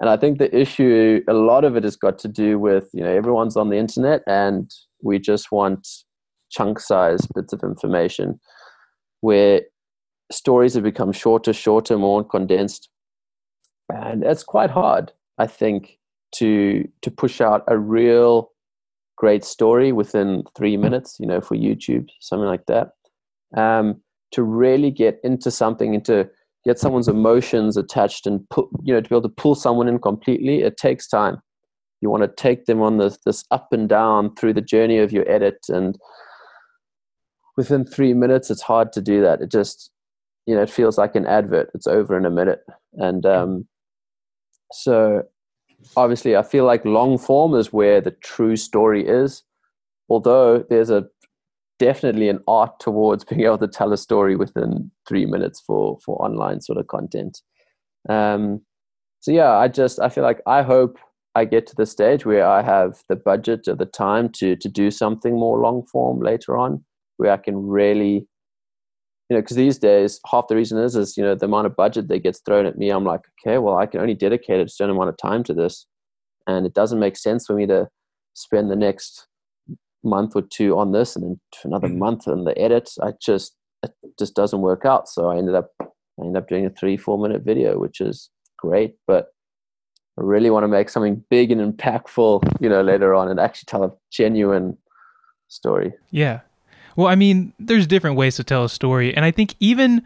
[0.00, 3.02] And I think the issue, a lot of it has got to do with, you
[3.02, 4.70] know, everyone's on the internet and
[5.02, 5.86] we just want
[6.50, 8.40] chunk size bits of information
[9.20, 9.62] where
[10.30, 12.88] stories have become shorter, shorter, more condensed.
[13.88, 15.98] And it's quite hard, I think,
[16.36, 18.50] to to push out a real
[19.16, 22.92] great story within three minutes, you know, for YouTube, something like that.
[23.56, 24.00] Um,
[24.32, 26.30] to really get into something, into
[26.64, 29.98] get someone's emotions attached and put you know to be able to pull someone in
[29.98, 31.38] completely it takes time
[32.00, 35.12] you want to take them on this this up and down through the journey of
[35.12, 35.98] your edit and
[37.60, 39.40] within three minutes it's hard to do that.
[39.40, 39.90] It just
[40.46, 41.70] you know it feels like an advert.
[41.74, 42.60] It's over in a minute.
[42.94, 43.66] And um
[44.72, 45.22] so
[45.96, 49.42] obviously i feel like long form is where the true story is.
[50.08, 51.06] Although there's a
[51.78, 56.16] definitely an art towards being able to tell a story within three minutes for for
[56.24, 57.42] online sort of content.
[58.08, 58.62] Um
[59.20, 60.98] so yeah i just i feel like i hope
[61.34, 64.68] i get to the stage where i have the budget or the time to to
[64.68, 66.82] do something more long form later on
[67.20, 68.26] where i can really
[69.28, 71.76] you know because these days half the reason is is you know the amount of
[71.76, 74.68] budget that gets thrown at me i'm like okay well i can only dedicate a
[74.68, 75.86] certain amount of time to this
[76.46, 77.86] and it doesn't make sense for me to
[78.34, 79.26] spend the next
[80.02, 81.98] month or two on this and then another Mhm.
[81.98, 85.70] month on the edit i just it just doesn't work out so i ended up
[85.80, 85.84] i
[86.24, 89.28] ended up doing a three four minute video which is great but
[90.18, 93.66] i really want to make something big and impactful you know later on and actually
[93.66, 94.76] tell a genuine
[95.48, 96.40] story Yeah.
[96.96, 100.02] Well, I mean, there's different ways to tell a story, and I think even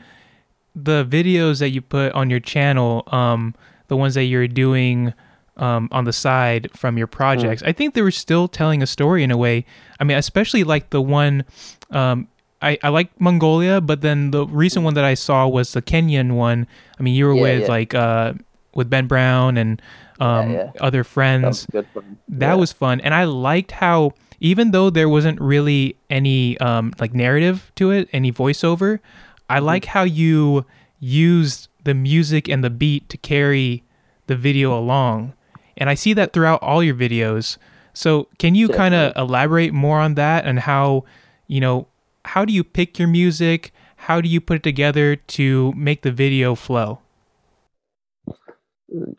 [0.75, 3.55] the videos that you put on your channel, um,
[3.89, 5.15] the ones that you're doing
[5.57, 9.23] um, on the side from your projects, I think they were still telling a story
[9.23, 9.65] in a way.
[10.01, 11.45] I mean, especially like the one.
[11.91, 12.29] Um,
[12.63, 16.33] I, I like Mongolia, but then the recent one that I saw was the Kenyan
[16.33, 16.67] one.
[16.99, 17.69] I mean, you were Yeah, with yeah.
[17.69, 18.33] like uh,
[18.75, 19.83] with Ben Brown and
[20.21, 20.71] um, yeah.
[20.81, 21.87] other that friends was good
[22.29, 24.13] that was fun and i liked how
[24.45, 29.01] even though there wasn't really any um, like narrative to it any voiceover
[29.49, 29.67] i Mm-hmm.
[29.67, 30.65] like how you
[31.01, 33.85] used the music and the beat to carry
[34.27, 35.35] the video along.
[35.77, 37.59] And i see that throughout all your videos.
[37.93, 41.05] So can you kind of elaborate more on that and how
[41.47, 41.87] you know
[42.25, 43.73] how do you pick your music?
[44.09, 47.01] How do you put it together to make the video flow?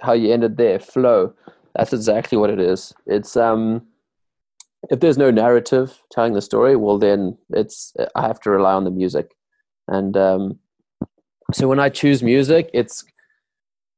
[0.01, 1.33] How you ended there flow.
[1.75, 2.93] That's exactly what it is.
[3.05, 3.85] It's um
[4.89, 8.83] if there's no narrative telling the story well then it's i have to rely on
[8.83, 9.35] the music
[9.87, 10.59] and um
[11.53, 13.03] so when i choose music it's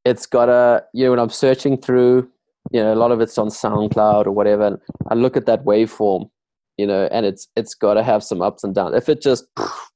[0.05, 2.29] it's got a you know when i'm searching through
[2.71, 4.77] you know a lot of it's on soundcloud or whatever and
[5.09, 6.29] i look at that waveform
[6.77, 8.95] you know, and it's it's got to have some ups and downs.
[8.95, 9.45] If it just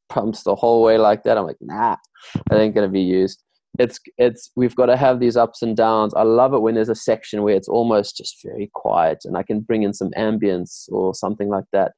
[0.10, 1.96] pumps the whole way like that, I'm like, nah,
[2.36, 3.44] it ain't gonna be used.
[3.80, 6.14] It's it's we've got to have these ups and downs.
[6.14, 9.44] I love it when there's a section where it's almost just very quiet, and I
[9.44, 11.94] can bring in some ambience or something like that.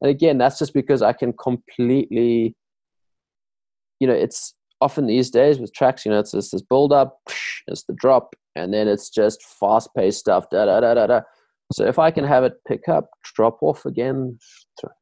[0.00, 2.56] And again, that's just because I can completely,
[4.00, 7.18] you know, it's often these days with tracks, you know, it's this, this build up,
[7.66, 11.20] it's the drop, and then it's just fast paced stuff, da da da da da.
[11.72, 14.38] So if I can have it pick up, drop off again,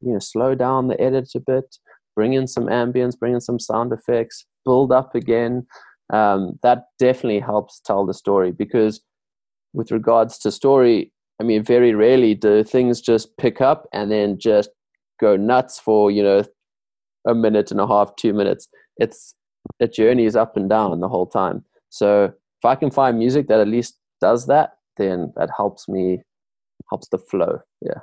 [0.00, 1.76] you know, slow down the edit a bit,
[2.14, 5.66] bring in some ambience, bring in some sound effects, build up again,
[6.12, 9.00] um, that definitely helps tell the story because
[9.72, 14.38] with regards to story, I mean, very rarely do things just pick up and then
[14.38, 14.70] just
[15.20, 16.44] go nuts for, you know,
[17.26, 18.68] a minute and a half, two minutes.
[18.96, 19.34] It's
[19.80, 21.64] a journey is up and down the whole time.
[21.90, 26.22] So if I can find music that at least does that, then that helps me,
[26.90, 27.60] helps the flow.
[27.80, 28.00] Yeah.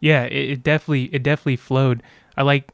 [0.00, 2.02] Yeah, it, it definitely, it definitely flowed.
[2.36, 2.70] I like,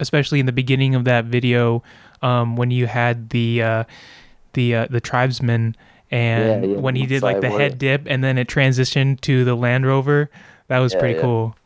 [0.00, 1.82] especially in the beginning of that video,
[2.22, 3.84] um, when you had the uh,
[4.52, 5.76] the uh, the tribesman
[6.10, 9.44] and yeah, yeah, when he did like the head dip and then it transitioned to
[9.44, 10.30] the Land Rover.
[10.68, 11.56] That was yeah, pretty cool.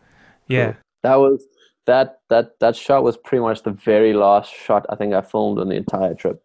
[0.49, 1.45] Yeah, that was
[1.87, 5.59] that that that shot was pretty much the very last shot I think I filmed
[5.59, 6.43] on the entire trip.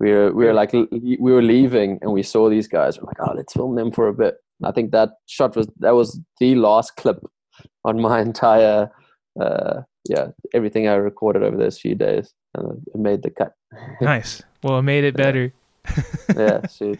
[0.00, 2.98] We were we were like we were leaving and we saw these guys.
[2.98, 4.36] We're like, oh, let's film them for a bit.
[4.62, 7.18] I think that shot was that was the last clip
[7.84, 8.90] on my entire
[9.40, 13.54] uh, yeah everything I recorded over those few days and it made the cut.
[14.00, 14.42] nice.
[14.62, 15.52] Well, it made it better.
[16.36, 16.98] yeah, see.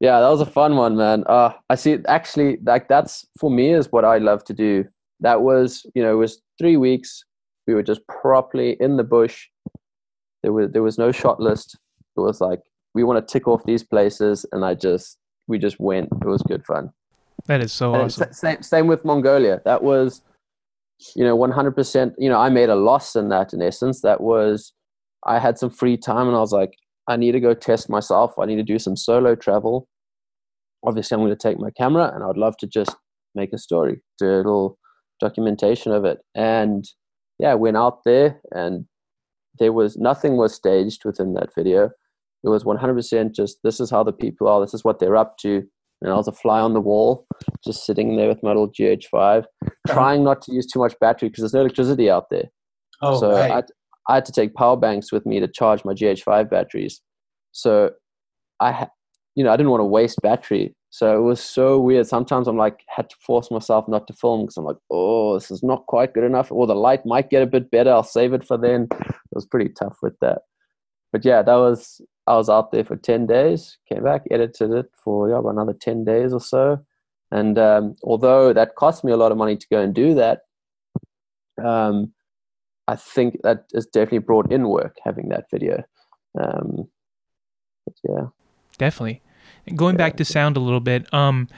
[0.00, 1.24] Yeah, that was a fun one, man.
[1.26, 1.98] Uh, I see.
[2.08, 4.84] Actually, like that's for me is what I love to do.
[5.20, 7.24] That was, you know, it was three weeks.
[7.66, 9.46] We were just properly in the bush.
[10.42, 11.78] There was there was no shot list.
[12.16, 12.60] It was like
[12.94, 16.08] we want to tick off these places, and I just we just went.
[16.20, 16.90] It was good fun.
[17.46, 18.32] That is so and awesome.
[18.32, 19.62] Same same with Mongolia.
[19.64, 20.22] That was,
[21.14, 22.14] you know, one hundred percent.
[22.18, 23.52] You know, I made a loss in that.
[23.52, 24.72] In essence, that was
[25.26, 26.74] I had some free time and I was like,
[27.08, 28.38] I need to go test myself.
[28.38, 29.88] I need to do some solo travel.
[30.84, 32.94] Obviously, I'm going to take my camera and I'd love to just
[33.34, 34.78] make a story, do a little
[35.20, 36.18] documentation of it.
[36.34, 36.84] And
[37.38, 38.86] yeah, I went out there and
[39.58, 41.90] there was nothing was staged within that video.
[42.42, 45.38] It was 100% just this is how the people are, this is what they're up
[45.38, 45.64] to.
[46.04, 47.26] And I was a fly on the wall,
[47.64, 49.70] just sitting there with my little GH5, uh-huh.
[49.88, 52.44] trying not to use too much battery because there's no electricity out there.
[53.00, 53.64] Oh, so right.
[54.08, 57.00] I, I had to take power banks with me to charge my GH5 batteries.
[57.52, 57.92] So
[58.60, 58.90] I, ha-
[59.34, 60.74] you know, I didn't want to waste battery.
[60.90, 62.06] So it was so weird.
[62.06, 65.50] Sometimes I'm like, had to force myself not to film because I'm like, oh, this
[65.50, 66.52] is not quite good enough.
[66.52, 67.90] Or the light might get a bit better.
[67.90, 68.88] I'll save it for then.
[68.92, 70.42] It was pretty tough with that.
[71.12, 74.86] But yeah, that was, I was out there for 10 days, came back, edited it
[74.96, 76.84] for yeah, another 10 days or so.
[77.30, 80.42] And um, although that cost me a lot of money to go and do that,
[81.62, 82.12] um,
[82.86, 85.82] I think that has definitely brought in work having that video.
[86.38, 86.88] Um,
[88.08, 88.26] yeah,
[88.78, 89.22] definitely.
[89.66, 89.98] And going yeah.
[89.98, 91.48] back to sound a little bit, um,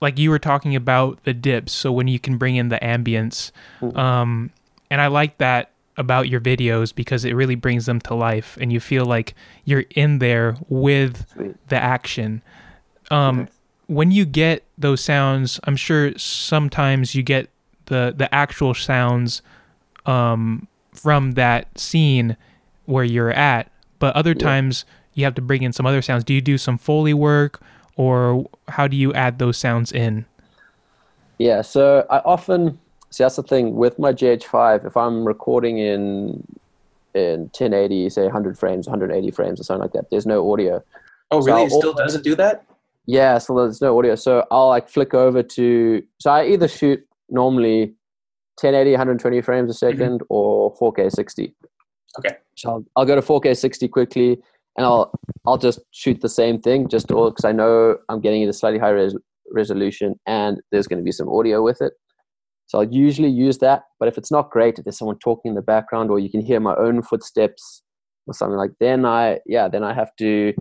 [0.00, 3.52] like you were talking about the dips, so when you can bring in the ambience,
[3.80, 3.96] mm.
[3.96, 4.50] um,
[4.90, 8.72] and I like that about your videos because it really brings them to life, and
[8.72, 11.68] you feel like you're in there with Sweet.
[11.68, 12.42] the action.
[13.10, 13.48] Um,
[13.88, 17.48] When you get those sounds, I'm sure sometimes you get
[17.86, 19.42] the the actual sounds
[20.06, 22.36] um, from that scene
[22.86, 23.70] where you're at.
[23.98, 24.44] But other yeah.
[24.44, 26.24] times you have to bring in some other sounds.
[26.24, 27.60] Do you do some Foley work
[27.96, 30.26] or how do you add those sounds in?
[31.38, 32.78] Yeah, so I often
[33.16, 34.86] see that's the thing with my GH5.
[34.86, 36.46] If I'm recording in
[37.14, 40.84] in 1080, say 100 frames, 180 frames, or something like that, there's no audio.
[41.30, 41.68] Oh, really?
[41.70, 42.66] So it still doesn't do that?
[43.06, 44.16] Yeah, so there's no audio.
[44.16, 46.02] So I'll like flick over to.
[46.20, 47.94] So I either shoot normally
[48.60, 50.24] 1080 120 frames a 2nd mm-hmm.
[50.28, 51.54] or 4K 60.
[52.18, 52.36] Okay.
[52.54, 54.32] So I'll, I'll, go to 4K 60 quickly,
[54.76, 55.10] and I'll
[55.46, 58.78] I'll just shoot the same thing, just because I know I'm getting it a slightly
[58.78, 59.16] higher res-
[59.52, 61.94] resolution, and there's going to be some audio with it.
[62.66, 63.82] So I'll usually use that.
[63.98, 66.40] But if it's not great, if there's someone talking in the background, or you can
[66.40, 67.82] hear my own footsteps
[68.26, 70.52] or something like, then I yeah, then I have to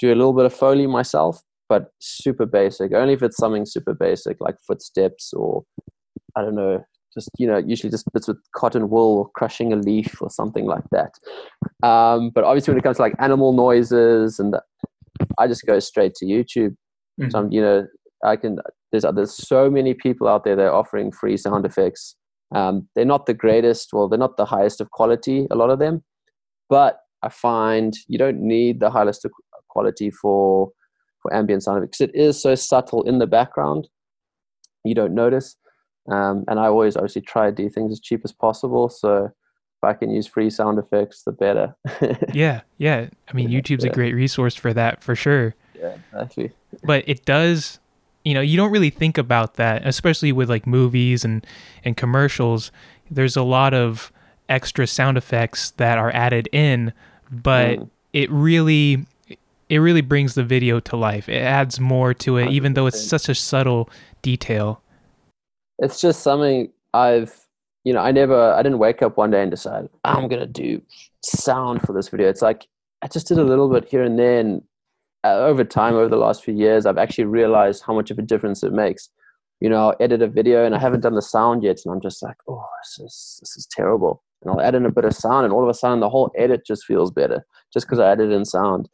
[0.00, 2.92] do a little bit of foley myself, but super basic.
[2.92, 5.64] Only if it's something super basic like footsteps or
[6.36, 9.76] I don't know just you know usually just bits with cotton wool or crushing a
[9.76, 11.12] leaf or something like that
[11.82, 14.56] um, but obviously when it comes to like animal noises and
[15.38, 16.74] i just go straight to youtube
[17.20, 17.30] mm-hmm.
[17.30, 17.86] so I'm, you know
[18.24, 18.58] i can
[18.92, 22.16] there's there's so many people out there that are offering free sound effects
[22.54, 25.78] um, they're not the greatest well they're not the highest of quality a lot of
[25.78, 26.02] them
[26.68, 29.32] but i find you don't need the highest of
[29.68, 30.70] quality for
[31.20, 32.00] for ambient sound effects.
[32.00, 33.88] it is so subtle in the background
[34.84, 35.56] you don't notice
[36.12, 38.90] Um, and I always obviously try to do things as cheap as possible.
[38.90, 41.74] So if I can use free sound effects, the better.
[42.34, 43.08] yeah, yeah.
[43.26, 43.90] I mean, YouTube's Yeah.
[43.90, 45.54] a great resource for that for sure.
[45.74, 46.52] yeah, actually.
[46.82, 47.80] But it does,
[48.24, 51.46] you know, you don't really think about that, especially with like movies and
[51.84, 52.72] and commercials.
[53.10, 54.10] There's a lot of
[54.48, 56.92] extra sound effects that are added in,
[57.30, 57.90] but Mm.
[58.12, 59.06] it really
[59.70, 61.28] it really brings the video to life.
[61.28, 63.88] It adds more to it, even though it's such a subtle
[64.22, 64.80] detail.
[65.78, 67.34] It's just something I've,
[67.82, 70.80] you know, I never, I didn't wake up one day and decide I'm gonna do
[71.24, 72.28] sound for this video.
[72.28, 72.66] It's like
[73.02, 74.64] I just did a little bit here and there, and uh,
[75.24, 78.62] over time, over the last few years, I've actually realized how much of a difference
[78.62, 79.08] it makes.
[79.60, 82.00] You know, I'll edit a video and I haven't done the sound yet, and I'm
[82.00, 84.22] just like, oh, this is this is terrible.
[84.42, 86.30] And I'll add in a bit of sound, and all of a sudden, the whole
[86.36, 88.88] edit just feels better just because I added in sound.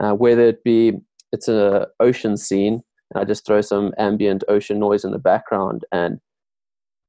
[0.00, 0.92] Uh, whether it be
[1.32, 5.84] it's an ocean scene, and I just throw some ambient ocean noise in the background,
[5.90, 6.20] and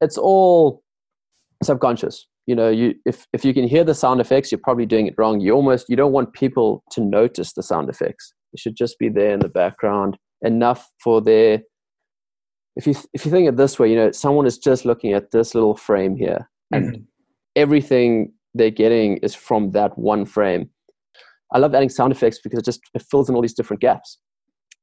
[0.01, 0.81] it's all
[1.61, 2.25] subconscious.
[2.47, 5.15] You know, you if if you can hear the sound effects, you're probably doing it
[5.17, 5.39] wrong.
[5.39, 8.33] You almost you don't want people to notice the sound effects.
[8.53, 11.61] It should just be there in the background, enough for their.
[12.75, 15.31] If you if you think it this way, you know, someone is just looking at
[15.31, 17.05] this little frame here, and Mhm.
[17.55, 20.69] everything they're getting is from that one frame.
[21.53, 24.17] I love adding sound effects because it just it fills in all these different gaps.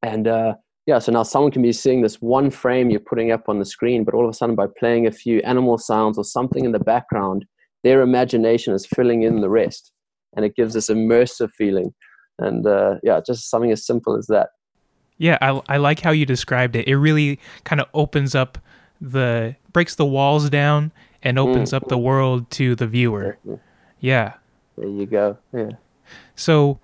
[0.03, 0.55] And uh,
[0.87, 3.65] yeah, so now someone can be seeing this one frame you're putting up on the
[3.65, 6.73] screen, but all of a sudden by playing a few animal sounds or something in
[6.73, 7.45] the background,
[7.85, 9.93] their imagination is filling in the rest,
[10.37, 11.93] and it gives this immersive feeling.
[12.41, 14.51] And uh, yeah, just something as simple as that.
[15.19, 16.89] Yeah, I, I like how you described it.
[16.89, 18.59] It really kind of opens up
[19.01, 23.39] the breaks the walls down and opens up the world to the viewer.
[24.01, 24.35] Yeah.
[24.77, 25.37] There you go.
[25.53, 25.73] Yeah.
[26.35, 26.81] So,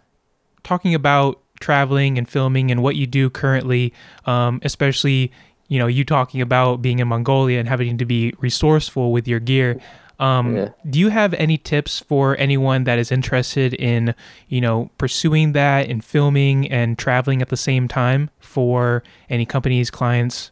[0.63, 3.95] talking about traveling and filming and what you do currently,
[4.27, 5.33] um, especially
[5.69, 9.41] you know you talking about being in Mongolia and having to be resourceful with your
[9.41, 9.81] gear.
[10.19, 10.69] Um, Yeah.
[10.89, 14.15] Do you have any tips for anyone that is interested in
[14.49, 19.91] you know pursuing that and filming and traveling at the same time for any companies,
[19.91, 20.51] clients?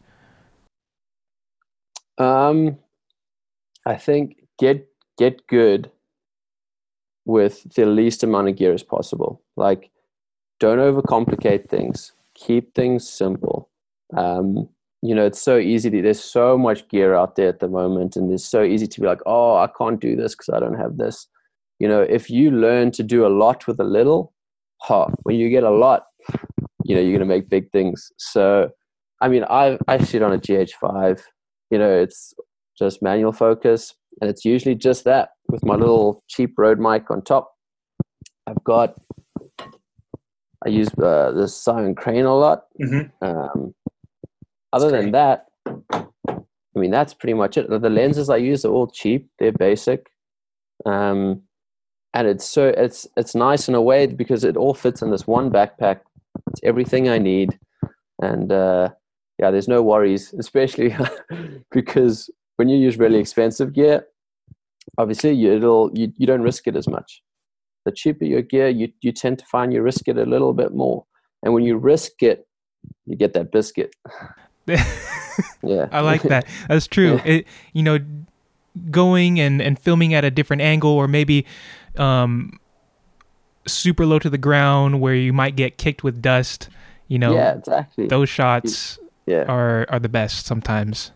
[2.19, 2.79] Um,
[3.87, 4.87] I think get
[5.19, 5.91] get good
[7.25, 9.41] with the least amount of gear as possible.
[9.57, 9.91] Like,
[10.61, 12.13] don't overcomplicate things.
[12.35, 13.71] Keep things simple.
[14.15, 14.69] Um,
[15.05, 16.03] you know, it's so easy to.
[16.03, 19.07] There's so much gear out there at the moment, and it's so easy to be
[19.07, 21.29] like, "Oh, I can't do this because I don't have this."
[21.79, 24.33] You know, if you learn to do a lot with a little,
[24.81, 26.07] ha, when you get a lot,
[26.85, 28.11] you know, you're gonna make big things.
[28.17, 28.71] So,
[29.21, 31.21] I mean, I I shoot on a GH5
[31.71, 32.35] you know it's
[32.79, 37.23] just manual focus and it's usually just that with my little cheap Rode mic on
[37.23, 37.53] top
[38.47, 38.95] i've got
[40.65, 43.11] i use uh, the Zhiyun Crane a lot Mhm.
[43.23, 43.75] um,
[44.75, 45.47] other than that
[45.93, 47.69] i mean that's pretty much it.
[47.69, 49.29] The lenses i use are all cheap.
[49.39, 50.11] They're basic.
[50.85, 51.43] Um,
[52.15, 55.27] and it's so it's it's nice in a way because it all fits in this
[55.27, 56.01] one backpack.
[56.49, 57.59] It's everything i need.
[58.23, 58.91] And uh,
[59.39, 60.97] yeah, there's no worries, especially
[61.73, 64.07] because when you use really expensive gear,
[64.97, 67.23] obviously you, it'll you, you don't risk it as much.
[67.85, 70.73] The cheaper your gear, you you tend to find you risk it a little bit
[70.73, 71.05] more,
[71.43, 72.47] and when you risk it,
[73.07, 73.95] you get that biscuit.
[74.67, 76.47] Yeah, I like that.
[76.69, 77.21] That's true.
[77.25, 77.99] It you know
[78.91, 81.47] going and and filming at a different angle or maybe
[81.97, 82.59] um
[83.67, 86.69] super low to the ground where you might get kicked with dust,
[87.09, 87.35] you know.
[87.35, 88.07] yeah, exactly.
[88.09, 89.45] Those shots yeah.
[89.49, 91.13] are are the best sometimes.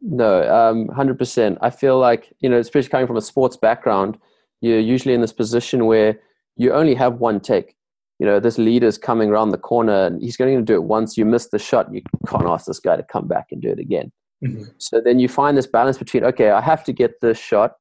[0.00, 1.58] No, um, hundred percent.
[1.60, 4.18] I feel like you know, especially coming from a sports background,
[4.60, 6.18] you're usually in this position where
[6.56, 7.76] you only have one take.
[8.22, 11.16] You know, this leader's coming around the corner, and he's going to do it once.
[11.16, 13.80] You miss the shot, you can't ask this guy to come back and do it
[13.80, 14.12] again.
[14.44, 14.72] Mhm.
[14.78, 17.72] So then you find this balance between, okay, I have to get this shot,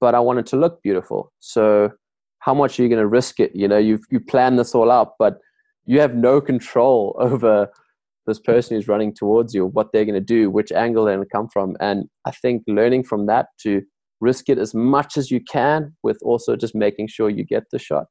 [0.00, 1.32] but I want it to look beautiful.
[1.40, 1.90] So
[2.38, 3.50] how much are you going to risk it?
[3.56, 5.38] You know, you've you plan this all out, but
[5.84, 7.68] you have no control over
[8.24, 11.26] this person who's running towards you, what they're going to do, which angle they're going
[11.26, 11.76] to come from.
[11.80, 13.82] And I think learning from that to
[14.20, 17.80] risk it as much as you can, with also just making sure you get the
[17.80, 18.06] shot.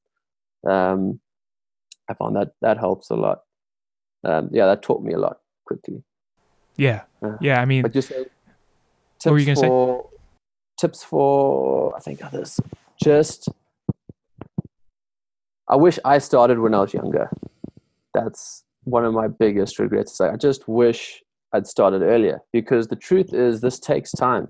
[0.70, 1.22] Um,
[2.10, 3.42] I found that that helps a lot.
[4.24, 6.04] Um, yeah, that taught me a lot quickly.
[6.76, 7.04] Yeah.
[7.22, 8.30] Uh, Yeah, I mean But just tips
[9.26, 9.68] What were you gonna say?
[9.68, 10.10] for
[10.80, 12.60] tips for I think others.
[13.02, 13.50] Just
[15.70, 17.30] I wish I started when I was younger.
[18.14, 20.14] That's one of my biggest regrets.
[20.14, 21.22] Is like, I just wish
[21.54, 24.48] I'd started earlier because the truth is this takes time.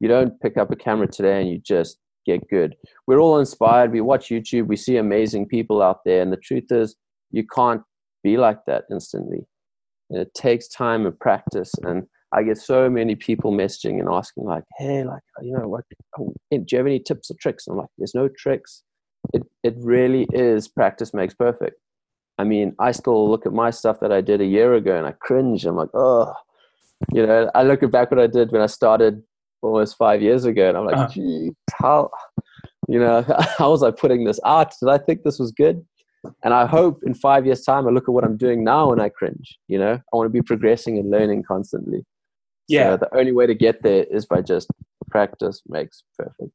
[0.00, 1.98] You don't pick up a camera today and you just
[2.28, 2.76] get good.
[3.06, 3.92] We're all inspired.
[3.92, 4.66] We watch YouTube.
[4.66, 6.96] We see amazing people out there, and the truth is
[7.30, 7.82] you can't
[8.22, 9.46] be like that instantly.
[10.10, 11.72] And it takes time and practice.
[11.82, 15.84] And I get so many people messaging and asking like, "Hey, like, you know, what?
[16.18, 18.82] Oh, do you have any tips or tricks?" And I'm like, "There's no tricks.
[19.32, 21.76] It it really is practice makes perfect."
[22.38, 25.06] I mean, I still look at my stuff that I did a year ago and
[25.06, 25.66] I cringe.
[25.66, 26.32] I'm like, oh,
[27.12, 29.22] you know, I look back what I did when I started
[29.62, 31.08] almost five years ago, and I'm like, uh-huh.
[31.08, 31.50] gee,
[31.80, 32.10] how,
[32.88, 33.24] you know,
[33.58, 34.72] how was I putting this out?
[34.80, 35.84] Did I think this was good?
[36.42, 39.00] And I hope in five years' time, I look at what I'm doing now and
[39.00, 39.58] I cringe.
[39.68, 42.04] You know, I want to be progressing and learning constantly.
[42.68, 42.92] Yeah.
[42.92, 44.68] So the only way to get there is by just
[45.10, 46.50] practice makes perfect.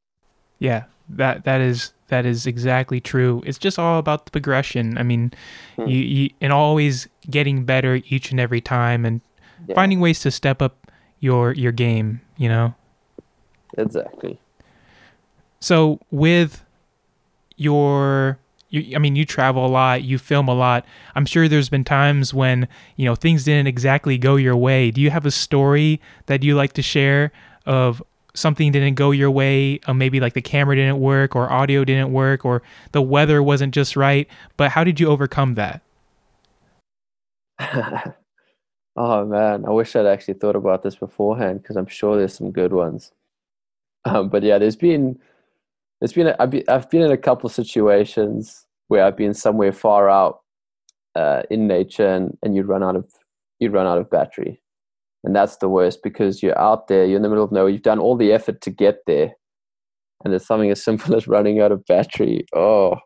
[0.60, 3.42] Yeah, that that is that is exactly true.
[3.46, 4.98] It's just all about the progression.
[4.98, 5.34] I mean,
[5.76, 5.88] hmm.
[5.88, 9.22] you, you and always getting better each and every time, and
[9.68, 9.76] yeah.
[9.76, 12.22] finding ways to step up your your game.
[12.38, 12.76] You know.
[13.78, 14.40] Exactly.
[15.60, 16.64] So with
[17.56, 18.40] your
[18.74, 20.84] you, I mean, you travel a lot, you film a lot.
[21.16, 24.90] I'm sure there's been times when, you know, things didn't exactly go your way.
[24.90, 27.32] Do you have a story that you like to share
[27.68, 28.02] of
[28.34, 32.12] something didn't go your way, or maybe like the camera didn't work or audio didn't
[32.12, 35.82] work or the weather wasn't just right, but how did you overcome that?
[38.96, 42.52] oh man, I wish I'd actually thought about this beforehand because I'm sure there's some
[42.52, 43.12] good ones.
[44.06, 45.18] Um, but yeah, there's been
[46.00, 49.72] there's been a, I've, been, I've been in a couple situations where I've been somewhere
[49.72, 50.40] far out
[51.16, 53.10] uh, in nature and, and you run out of
[53.60, 54.62] you run out of battery.
[55.24, 57.82] And that's the worst because you're out there you're in the middle of nowhere you've
[57.82, 59.32] done all the effort to get there
[60.26, 62.46] and it's something as simple as running out of battery.
[62.54, 62.98] Oh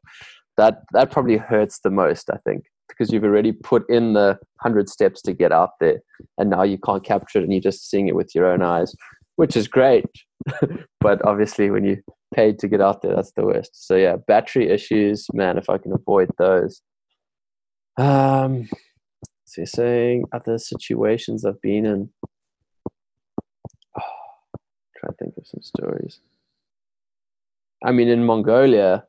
[0.58, 4.89] that that probably hurts the most i think because you've already put in the 100
[4.89, 6.00] steps to get out there
[6.38, 8.93] and now you can't capture it and you're just seeing it with your own eyes
[9.36, 10.06] which is great
[10.99, 11.97] but obviously when you
[12.33, 15.77] paid to get out there that's the worst so yeah battery issues man if i
[15.77, 16.81] can avoid those
[17.97, 18.67] um
[19.47, 22.09] so you're saying other situations I've been in.
[23.97, 24.01] Oh,
[24.97, 26.19] try to think of some stories.
[27.81, 29.05] I mean, in Mongolia,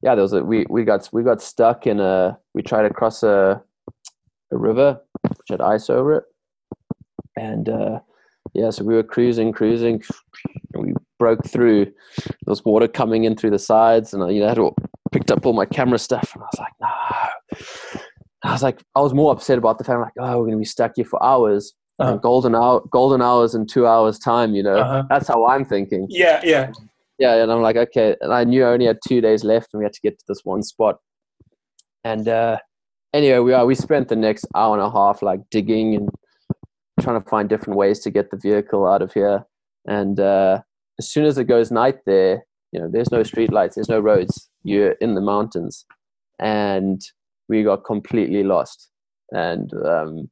[0.00, 2.94] yeah, there was a we we got we got stuck in a we tried to
[2.94, 3.60] cross a
[4.52, 5.00] a river
[5.38, 6.24] which had ice over it,
[7.36, 7.98] and uh,
[8.54, 10.04] yeah, so we were cruising, cruising,
[11.22, 11.84] broke through.
[11.84, 14.74] There was water coming in through the sides, and I, you know, had all,
[15.12, 16.88] picked up all my camera stuff, and I was like, no.
[18.42, 20.58] I was like, I was more upset about the fact, like, oh, we're going to
[20.58, 21.74] be stuck here for hours.
[22.00, 22.16] Uh-huh.
[22.16, 24.54] golden hour, golden hours in two hours time.
[24.56, 25.04] You know, uh-huh.
[25.08, 26.08] that's how I'm thinking.
[26.10, 26.72] Yeah, yeah,
[27.18, 27.40] yeah.
[27.40, 28.16] And I'm like, okay.
[28.20, 30.24] And I knew I only had two days left, and we had to get to
[30.26, 30.96] this one spot.
[32.02, 32.58] And uh,
[33.14, 33.64] anyway, we are.
[33.64, 36.08] We spent the next hour and a half like digging and
[37.00, 39.44] trying to find different ways to get the vehicle out of here.
[39.86, 40.62] And uh,
[40.98, 44.00] as soon as it goes night there, you know, there's no street lights, there's no
[44.00, 44.48] roads.
[44.64, 45.84] You're in the mountains,
[46.38, 47.00] and
[47.48, 48.90] we got completely lost.
[49.30, 50.30] And um,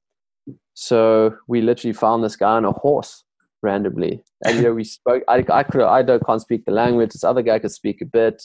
[0.74, 3.24] so we literally found this guy on a horse
[3.62, 4.22] randomly.
[4.44, 5.22] And you know, we spoke.
[5.28, 5.82] I, I could.
[5.82, 7.10] I don't can't speak the language.
[7.10, 8.42] This other guy could speak a bit.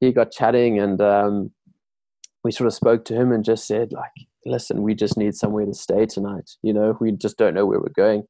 [0.00, 1.50] He got chatting, and um,
[2.42, 4.10] we sort of spoke to him and just said, like,
[4.44, 6.50] listen, we just need somewhere to stay tonight.
[6.62, 8.24] You know, we just don't know where we're going.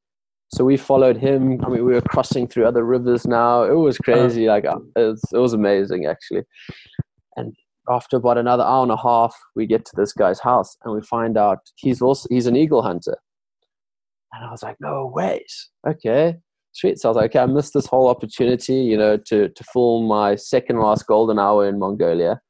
[0.53, 1.63] So we followed him.
[1.65, 3.63] I mean, we were crossing through other rivers now.
[3.63, 4.47] It was crazy.
[4.47, 6.43] Like, uh, it was, it was amazing, actually.
[7.35, 7.53] And
[7.89, 11.01] after about another hour and a half, we get to this guy's house and we
[11.01, 13.17] find out he's also he's an eagle hunter.
[14.33, 15.45] And I was like, no way.
[15.87, 16.35] Okay.
[16.73, 16.99] Sweet.
[16.99, 20.07] So I was like, okay, I missed this whole opportunity, you know, to to film
[20.07, 22.41] my second last golden hour in Mongolia.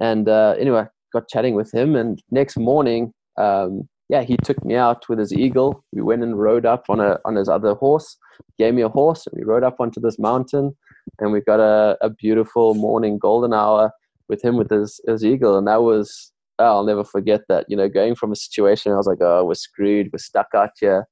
[0.00, 4.74] And uh, anyway, got chatting with him and next morning, um, yeah, he took me
[4.74, 5.84] out with his eagle.
[5.92, 8.16] We went and rode up on a on his other horse,
[8.58, 10.76] gave me a horse, and we rode up onto this mountain
[11.18, 13.90] and we got a, a beautiful morning golden hour
[14.28, 17.66] with him with his, his eagle, and that was oh, I'll never forget that.
[17.68, 20.70] You know, going from a situation I was like, oh, we're screwed, we're stuck out
[20.80, 21.06] here,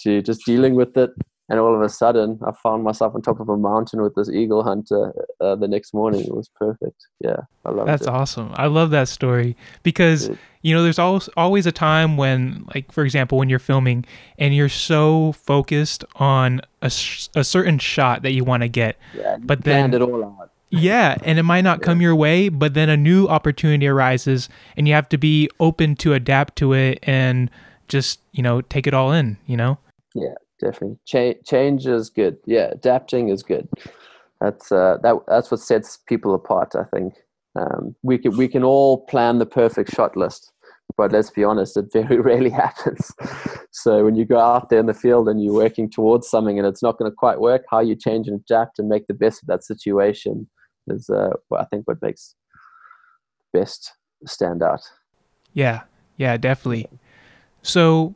[0.00, 1.10] to just dealing with it,
[1.52, 4.30] and all of a sudden I found myself on top of a mountain with this
[4.30, 6.22] eagle hunter uh, the next morning.
[6.22, 7.06] It was perfect.
[7.20, 7.36] Yeah,
[7.66, 8.52] I love That's awesome.
[8.54, 10.30] I love that story because
[10.62, 14.06] you know there's always always a time when, like for example, when you're filming
[14.38, 19.36] and you're so focused on a, a certain shot that you want to get, yeah,
[19.38, 22.88] but then it all out yeah, and it might not come your way, but then
[22.88, 27.50] a new opportunity arises and you have to be open to adapt to it and
[27.88, 29.76] just, you know, take it all in, you know?
[30.14, 30.32] Yeah,
[30.62, 30.98] definitely.
[31.04, 32.38] Ch- change is good.
[32.46, 33.68] Yeah, adapting is good.
[34.40, 37.14] That's uh, that that's what sets people apart, I think.
[37.54, 40.52] Um, we can we can all plan the perfect shot list,
[40.96, 43.12] but let's be honest, it very rarely happens.
[43.70, 46.66] So when you go out there in the field and you're working towards something and
[46.66, 49.42] it's not going to quite work, how you change and adapt and make the best
[49.42, 50.48] of that situation
[50.88, 52.34] is uh, I think what makes
[53.52, 53.92] best
[54.26, 54.80] stand out.
[55.52, 55.82] Yeah,
[56.16, 56.88] yeah, definitely.
[57.62, 58.14] So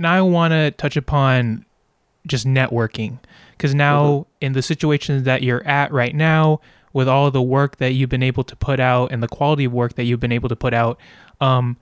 [0.00, 1.64] now I want to touch upon
[2.26, 3.18] just networking
[3.52, 4.28] because now mm-hmm.
[4.40, 6.60] in the situations that you're at right now
[6.92, 9.72] with all the work that you've been able to put out and the quality of
[9.72, 10.98] work that you've been able to put out
[11.40, 11.76] um,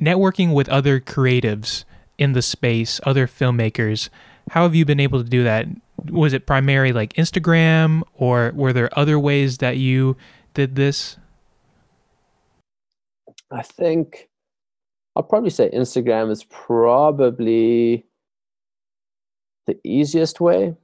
[0.00, 1.84] networking with other creatives
[2.18, 4.08] in the space other filmmakers
[4.50, 5.66] how have you been able to do that
[6.10, 10.16] was it primarily like instagram or were there other ways that you
[10.54, 11.16] did this
[13.50, 14.28] i think
[15.16, 18.06] i'll probably say instagram is probably
[19.66, 20.74] the easiest way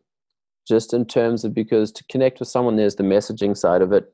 [0.67, 4.13] just in terms of because to connect with someone there's the messaging side of it.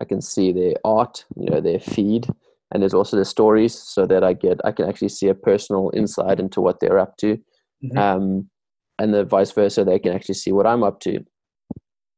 [0.00, 2.28] I can see their art you know their feed
[2.72, 5.90] and there's also the stories so that i get i can actually see a personal
[5.94, 7.36] insight into what they're up to.
[7.82, 7.98] Mm-hmm.
[7.98, 8.50] um,
[8.98, 11.24] and the vice versa they can actually see what i'm up to.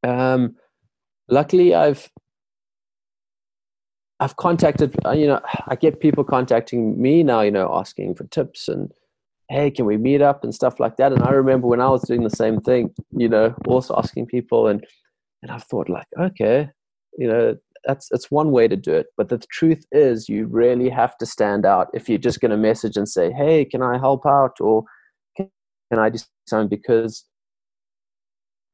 [0.05, 0.57] Um,
[1.29, 2.11] luckily i've
[4.23, 8.25] i've contacted uh, you know i get people contacting me now you know asking for
[8.25, 8.93] tips and
[9.53, 11.13] hey, can we meet up and stuff like that?
[11.13, 14.67] And I remember when I was doing the same thing, you know, also asking people
[14.67, 14.85] and
[15.43, 16.71] and I thought like, okay,
[17.19, 19.07] you know, that's it's one way to do it.
[19.17, 22.97] But the truth is you really have to stand out if you're just gonna message
[22.97, 24.61] and say, Hey, can I help out?
[24.61, 24.85] Or
[25.37, 25.51] can
[25.99, 27.25] I do something because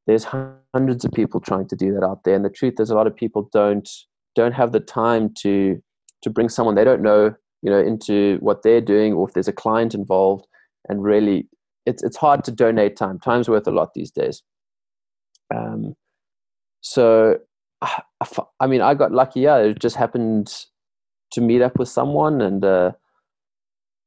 [0.07, 2.35] there's hundreds of people trying to do that out there.
[2.35, 3.89] And the truth is a lot of people don't
[4.35, 5.83] don't have the time to
[6.23, 9.49] to bring someone they don't know, you know, into what they're doing or if there's
[9.49, 10.47] a client involved
[10.89, 11.47] and really
[11.87, 13.19] it's it's hard to donate time.
[13.19, 14.43] Time's worth a lot these days.
[15.55, 15.95] Um,
[16.81, 17.39] so
[17.83, 18.03] I,
[18.61, 19.41] I mean, I got lucky.
[19.41, 20.55] Yeah, it just happened
[21.33, 22.93] to meet up with someone, and uh,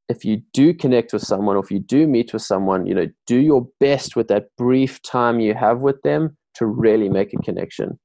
[0.09, 3.07] if you do connect with someone, or if you do meet with someone, you know,
[3.27, 7.37] do your best with that brief time you have with them to really make a
[7.37, 7.99] connection,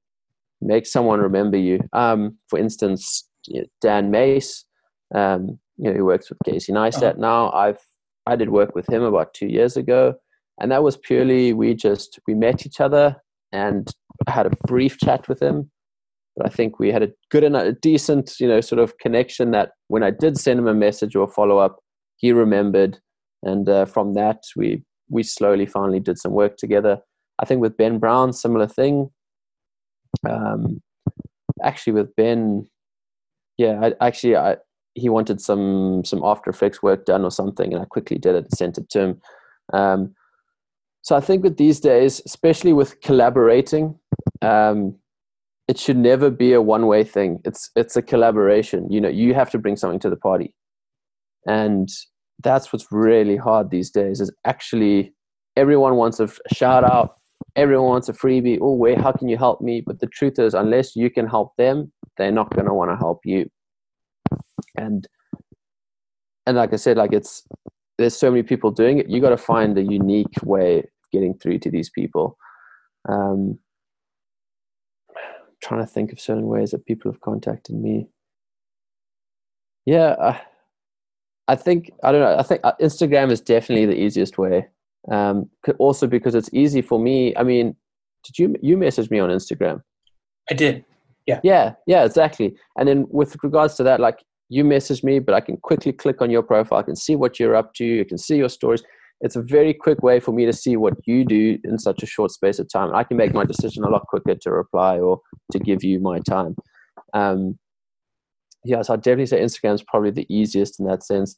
[0.61, 1.81] make someone remember you.
[1.93, 4.65] Um, for instance, you know, Dan Mace,
[5.15, 7.21] um, you know, who works with Casey Neistat uh-huh.
[7.21, 7.51] now.
[7.53, 7.79] I've
[8.27, 10.15] I did work with him about two years ago,
[10.61, 13.17] and that was purely we just we met each other
[13.53, 13.89] and
[14.29, 15.71] had a brief chat with him.
[16.37, 19.53] But I think we had a good and a decent, you know, sort of connection
[19.53, 21.79] that when I did send him a message or follow up,
[22.17, 22.99] he remembered,
[23.43, 26.99] and uh, from that we we slowly finally did some work together.
[27.39, 29.11] I think with Ben Brown, similar thing.
[30.29, 30.81] Um,
[31.62, 32.69] actually, with Ben,
[33.59, 34.57] yeah, I, actually I
[34.95, 38.45] he wanted some some After Effects work done or something, and I quickly did it
[38.45, 39.21] and sent it to him.
[39.73, 40.14] Um,
[41.03, 43.97] so I think with these days, especially with collaborating,
[44.43, 44.97] um,
[45.69, 47.41] it should never be a one way thing.
[47.45, 48.91] It's it's a collaboration.
[48.91, 50.55] You know, you have to bring something to the party,
[51.47, 51.89] and
[52.43, 54.21] that's what's really hard these days.
[54.21, 55.12] Is actually
[55.57, 57.17] everyone wants a shout out,
[57.55, 58.59] everyone wants a freebie.
[58.61, 59.82] Oh, wait, how can you help me?
[59.84, 62.97] But the truth is, unless you can help them, they're not going to want to
[62.97, 63.51] help you
[64.76, 65.07] and
[66.47, 67.43] and like I said, like it's
[67.99, 69.09] there's so many people doing it.
[69.09, 72.37] You got to find a unique way of getting through to these people.
[73.09, 73.59] Um,
[75.62, 78.09] trying to think of certain ways that people have contacted me.
[79.87, 80.39] Yeah, uh,
[81.49, 82.37] I think I don't know.
[82.39, 84.68] I think uh, Instagram is definitely the easiest way.
[85.11, 85.49] Um,
[85.79, 87.37] also because it's easy for me.
[87.37, 87.77] I mean,
[88.25, 89.83] did you you message me on Instagram?
[90.51, 90.85] I did.
[91.27, 91.41] Yeah.
[91.43, 91.75] Yeah.
[91.87, 92.05] Yeah.
[92.05, 92.57] Exactly.
[92.79, 96.23] And then with regards to that, like you message me, but I can quickly click
[96.23, 96.79] on your profile.
[96.79, 98.01] I can see what you're up to.
[98.01, 98.83] I can see your stories.
[99.21, 102.07] It's a very quick way for me to see what you do in such a
[102.07, 102.95] short space of time.
[102.95, 105.21] I can make my decision a lot quicker to reply or
[105.53, 106.55] to give you my time.
[107.15, 107.59] Um,
[108.65, 111.37] yeah, so I'd definitely say Instagram is probably the easiest in that sense.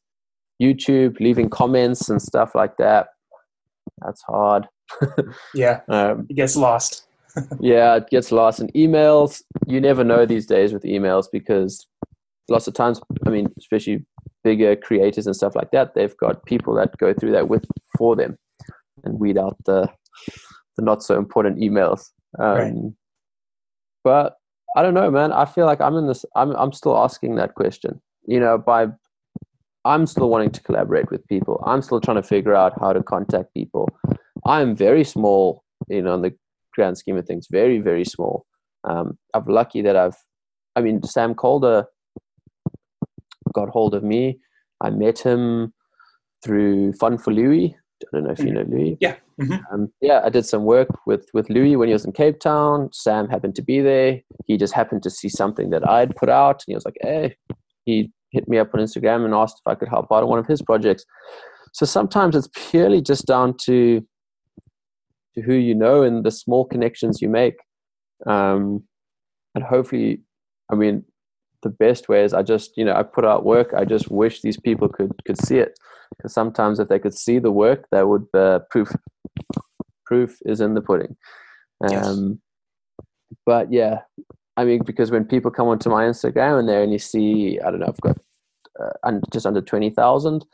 [0.60, 3.08] YouTube, leaving comments and stuff like that.
[4.04, 4.68] That's hard.
[5.54, 7.06] yeah, um, it gets lost.
[7.60, 8.60] yeah, it gets lost.
[8.60, 11.86] And emails, you never know these days with emails because
[12.48, 14.04] lots of times, I mean, especially
[14.44, 17.64] bigger creators and stuff like that, they've got people that go through that with
[17.96, 18.38] for them
[19.04, 19.88] and weed out the
[20.76, 22.10] the not so important emails.
[22.38, 22.74] Um, right.
[24.04, 24.36] But
[24.76, 25.32] I don't know, man.
[25.32, 26.24] I feel like I'm in this.
[26.36, 28.00] I'm I'm still asking that question.
[28.26, 28.88] You know, by
[29.88, 31.62] I'm still wanting to collaborate with people.
[31.66, 33.88] I'm still trying to figure out how to contact people.
[34.46, 36.34] I'm very small, you know, in the
[36.74, 38.44] grand scheme of things, very very small.
[38.84, 40.16] Um, I'm lucky that I've.
[40.76, 41.86] I mean, Sam Kolder
[43.52, 44.38] got hold of me.
[44.80, 45.72] I met him
[46.44, 47.74] through Fun for Louis.
[48.02, 48.96] I don't know if you know Louis.
[49.00, 49.16] Yeah.
[49.40, 49.74] Mm-hmm.
[49.74, 52.90] Um, yeah, I did some work with, with Louis when he was in Cape Town.
[52.92, 54.20] Sam happened to be there.
[54.46, 56.62] He just happened to see something that I'd put out.
[56.66, 57.36] And he was like, hey,
[57.84, 60.38] he hit me up on Instagram and asked if I could help out on one
[60.38, 61.04] of his projects.
[61.72, 64.04] So sometimes it's purely just down to,
[65.34, 67.56] to who you know and the small connections you make.
[68.26, 68.84] Um,
[69.54, 70.22] and hopefully,
[70.70, 71.04] I mean,
[71.62, 73.74] the best way is I just you know I put out work.
[73.76, 75.78] I just wish these people could could see it
[76.16, 78.90] because sometimes if they could see the work, that would uh, proof
[80.06, 81.16] proof is in the pudding.
[81.84, 82.18] Um, yes.
[83.44, 84.00] But yeah,
[84.58, 87.70] I mean because when people come onto my Instagram and there and you see I
[87.70, 88.18] don't know I've got
[88.78, 90.44] uh, just under twenty thousand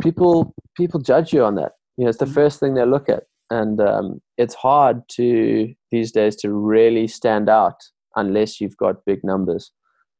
[0.00, 1.72] people people judge you on that.
[1.96, 2.34] You know, it's the mm-hmm.
[2.34, 7.48] first thing they look at, and um, it's hard to these days to really stand
[7.48, 7.80] out
[8.16, 9.72] unless you've got big numbers.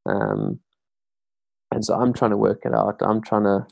[0.08, 0.60] Um,
[1.72, 2.96] and so I'm trying to work it out.
[3.00, 3.66] I'm trying to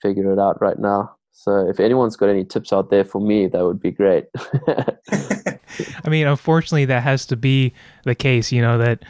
[0.00, 1.16] figure it out right now.
[1.32, 4.26] So if anyone's got any tips out there for me, that would be great.
[6.04, 7.72] I mean, unfortunately, that has to be
[8.04, 8.52] the case.
[8.52, 9.02] You know that.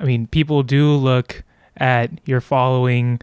[0.00, 1.42] I mean, people do look
[1.76, 3.20] at your following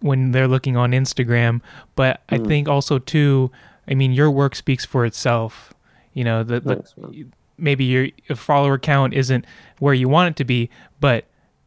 [0.00, 1.60] when they're looking on Instagram.
[1.96, 2.34] But mm.
[2.34, 2.44] I hmm.
[2.44, 3.50] think also too,
[3.88, 5.72] I mean, your work speaks for itself.
[6.12, 7.26] You know, the, the
[7.56, 9.44] maybe your, your follower count isn't
[9.78, 10.70] where you want it to be,
[11.00, 11.24] but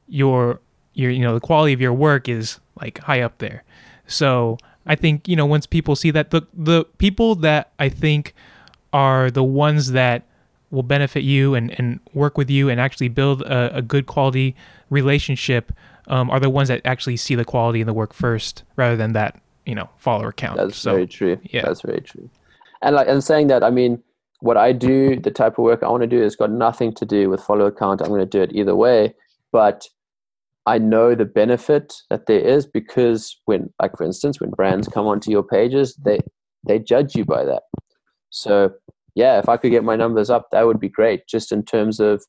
[0.08, 0.62] your
[0.94, 3.64] your you know the quality of your work is like high up there.
[4.08, 4.58] So
[4.88, 8.34] I think you know once people see that the the people that I think
[8.94, 10.24] are the ones that
[10.72, 14.56] will benefit you and, and work with you and actually build a, a good quality
[14.90, 15.72] relationship
[16.08, 19.14] um, are the ones that actually see the quality in the work first rather than
[19.14, 20.58] that you know follower count.
[20.58, 21.38] That's so, very true.
[21.44, 22.30] Yeah, that's very true.
[22.82, 24.02] And like and saying that, I mean,
[24.40, 27.06] what I do, the type of work I want to do, has got nothing to
[27.06, 28.02] do with follower count.
[28.02, 29.14] I'm going to do it either way,
[29.52, 29.88] but
[30.68, 35.08] I know the benefit that there is because when, like for instance, when brands come
[35.08, 36.20] onto your pages, they
[36.68, 37.64] they judge you by that.
[38.30, 38.72] So
[39.16, 41.26] yeah, if I could get my numbers up, that would be great.
[41.28, 42.24] Just in terms of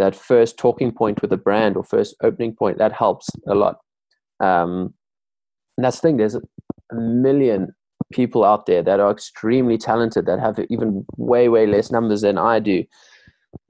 [0.00, 3.76] that first talking point with a brand or first opening point that helps a lot
[4.40, 4.94] um,
[5.76, 6.42] and that's the thing there's a
[6.94, 7.72] million
[8.10, 12.38] people out there that are extremely talented that have even way way less numbers than
[12.38, 12.82] i do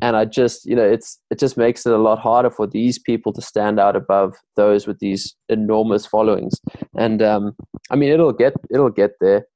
[0.02, 2.98] and i just you know it's it just makes it a lot harder for these
[2.98, 6.60] people to stand out above those with these enormous followings
[6.98, 7.52] and um,
[7.90, 9.46] i mean it'll get it'll get there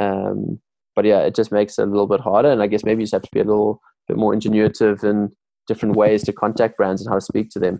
[0.00, 0.58] um,
[0.96, 3.04] but yeah it just makes it a little bit harder and i guess maybe you
[3.04, 5.32] just have to be a little bit more ingenuitive and
[5.70, 7.78] different ways to contact brands and how to speak to them.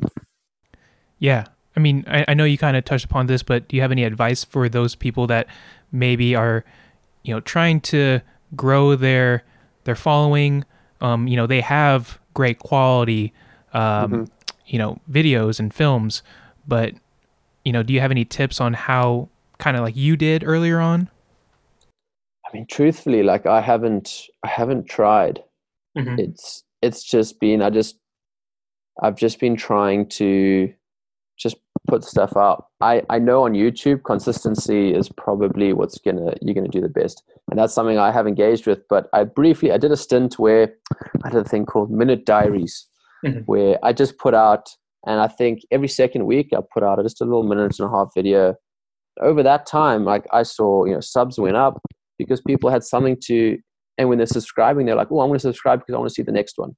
[1.19, 1.47] Yeah.
[1.77, 3.91] I mean, I, I know you kind of touched upon this, but do you have
[3.91, 5.49] any advice for those people that
[5.91, 6.65] maybe are,
[7.25, 8.21] you know, trying to
[8.55, 9.43] grow their
[9.85, 10.65] their following?
[11.01, 13.33] Um, you know, they have great quality,
[13.73, 14.25] um, mm-hmm.
[14.67, 16.23] you know, videos and films,
[16.67, 16.95] but
[17.65, 19.29] you know, do you have any tips on how
[19.59, 21.09] kind of like you did earlier on?
[22.47, 25.43] I mean, truthfully, like I haven't, I haven't tried.
[25.97, 26.19] Mm-hmm.
[26.19, 27.97] It's it's just been I just
[29.03, 30.73] I've just been trying to
[31.37, 31.57] just
[31.89, 32.67] put stuff out.
[32.81, 37.23] I, I know on YouTube consistency is probably what's gonna you're gonna do the best.
[37.51, 38.81] And that's something I have engaged with.
[38.89, 40.75] But I briefly I did a stint where
[41.25, 42.87] I did a thing called Minute Diaries
[43.25, 43.41] mm-hmm.
[43.41, 44.69] where I just put out
[45.07, 47.91] and I think every second week I put out just a little minute and a
[47.91, 48.55] half video.
[49.21, 51.81] Over that time, like I saw, you know, subs went up
[52.19, 53.59] because people had something to
[53.99, 56.15] and when they're subscribing, they're like, oh, I'm going to subscribe because I want to
[56.15, 56.75] see the next one.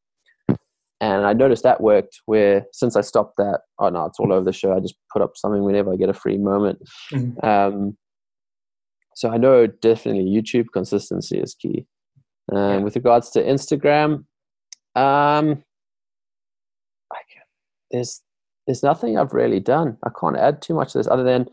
[1.03, 4.45] And I noticed that worked where since I stopped that, oh no, it's all over
[4.45, 4.73] the show.
[4.73, 6.79] I just put up something whenever I get a free moment.
[7.13, 7.45] Mm-hmm.
[7.45, 7.97] Um,
[9.17, 11.87] so I know definitely YouTube consistency is key.
[12.53, 12.77] Um, yeah.
[12.79, 14.25] With regards to Instagram,
[14.95, 15.65] um,
[17.13, 17.19] I,
[17.91, 18.23] there's
[18.69, 19.99] there's nothing I've really done.
[20.05, 21.49] I can't add too much to this other than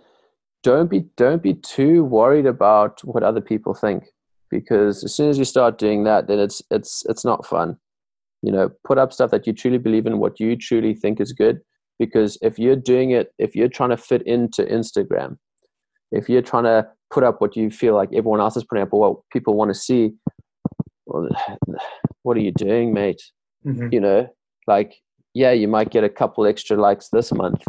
[0.61, 4.03] don't be don't be too worried about what other people think
[4.51, 7.77] because as soon as you start doing that, then it's it's it's not fun.
[8.41, 11.33] You know, put up stuff that you truly believe in, what you truly think is
[11.33, 11.59] good.
[11.97, 15.37] Because if you're doing it, if you're trying to fit into Instagram,
[16.11, 18.93] if you're trying to put up what you feel like everyone else is putting up
[18.93, 20.13] or what people want to see,
[21.05, 21.27] well,
[22.23, 23.21] what are you doing, mate?
[23.65, 23.89] Mm-hmm.
[23.91, 24.27] You know,
[24.67, 24.95] like
[25.33, 27.63] yeah, you might get a couple extra likes this month,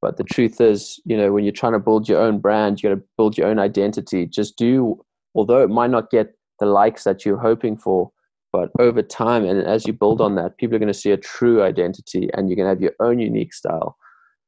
[0.00, 2.88] but the truth is, you know, when you're trying to build your own brand, you
[2.88, 4.26] got to build your own identity.
[4.26, 5.04] Just do
[5.34, 8.10] although it might not get the likes that you're hoping for,
[8.54, 11.16] but over time and as you build on that, people are going to see a
[11.16, 13.96] true identity and you're going to have your own unique style.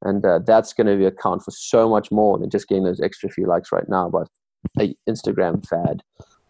[0.03, 3.29] And uh, that's going to account for so much more than just getting those extra
[3.29, 4.29] few likes right now, but
[4.79, 6.05] a Instagram fad.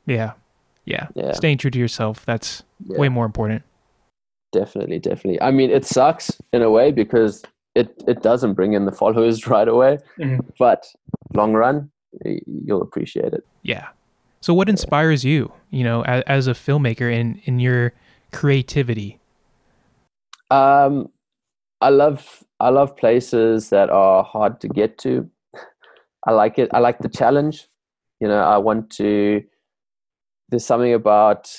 [0.05, 0.33] Yeah.
[0.85, 1.07] Yeah.
[1.15, 1.33] yeah.
[1.33, 2.27] Staying true to yourself.
[2.27, 2.99] That's yeah.
[2.99, 3.63] way more important.
[4.53, 4.99] Definitely.
[4.99, 5.41] Definitely.
[5.41, 7.43] I mean, it sucks in a way because
[7.75, 10.41] it, it doesn't bring in the followers right away, mm-hmm.
[10.59, 10.85] but
[11.33, 11.91] long run,
[12.23, 13.47] you'll appreciate it.
[13.63, 13.87] Yeah.
[14.47, 17.95] So, what inspires you, you know, as, as a filmmaker in in your
[18.33, 19.19] creativity?
[20.53, 21.09] Um,
[21.81, 25.29] I love I love places that are hard to get to.
[26.29, 26.69] I like it.
[26.73, 27.67] I like the challenge.
[28.21, 29.43] You know, I want to.
[30.51, 31.51] There's something about.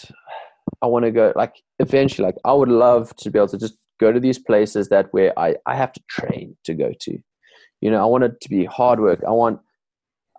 [0.81, 2.25] I want to go like eventually.
[2.25, 5.37] Like I would love to be able to just go to these places that where
[5.37, 7.19] I, I have to train to go to.
[7.81, 9.19] You know, I want it to be hard work.
[9.27, 9.59] I want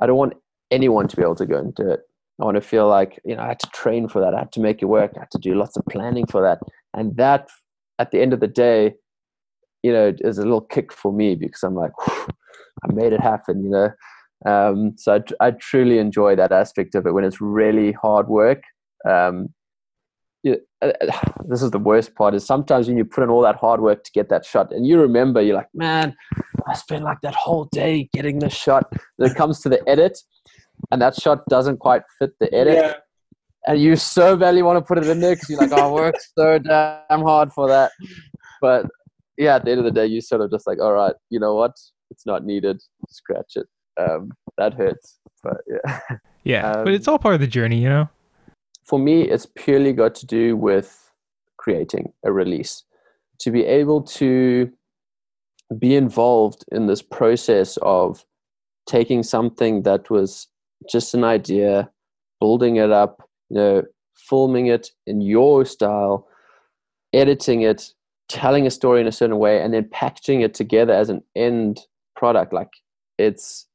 [0.01, 0.32] I don't want
[0.70, 2.07] anyone to be able to go and do it.
[2.41, 4.34] I want to feel like, you know, I had to train for that.
[4.34, 5.12] I had to make it work.
[5.16, 6.61] I had to do lots of planning for that.
[6.95, 7.49] And that
[7.99, 8.95] at the end of the day,
[9.82, 13.64] you know, is a little kick for me because I'm like, I made it happen,
[13.64, 13.91] you know.
[14.47, 18.62] Um, so I, I truly enjoy that aspect of it when it's really hard work.
[19.09, 19.49] Um,
[20.45, 20.93] you, uh,
[21.49, 24.05] this is the worst part is sometimes when you put in all that hard work
[24.05, 26.14] to get that shot and you remember you're like man
[26.68, 28.86] i spent like that whole day getting this shot
[29.18, 30.16] then it comes to the edit
[30.91, 32.74] and that shot doesn't quite fit the edit.
[32.74, 32.95] Yeah.
[33.66, 35.91] and you so badly want to put it in there because you're like oh, i
[35.91, 37.93] worked so damn hard for that.
[38.61, 38.87] But
[39.37, 41.41] yeah at the end of the day you sort of just like all right you
[41.41, 41.72] know what?
[42.11, 42.81] It's not needed.
[43.09, 43.66] Scratch it.
[44.01, 46.01] Um, that hurts but yeah.
[46.45, 48.09] Yeah um, but it's all part of the journey you know?
[48.85, 51.12] For me, it's purely got to do with
[51.59, 52.85] creating a release.
[53.41, 54.72] To be able to
[55.79, 58.24] be involved in this process of
[58.87, 60.49] taking something that was
[60.91, 61.91] just an idea,
[62.41, 63.83] building it up, you know,
[64.16, 66.29] filming it in your style,
[67.12, 67.93] editing it,
[68.29, 71.81] telling a story in a certain way, and then packaging it together as an end
[72.16, 72.53] product.
[72.53, 72.70] Like
[73.18, 73.66] it's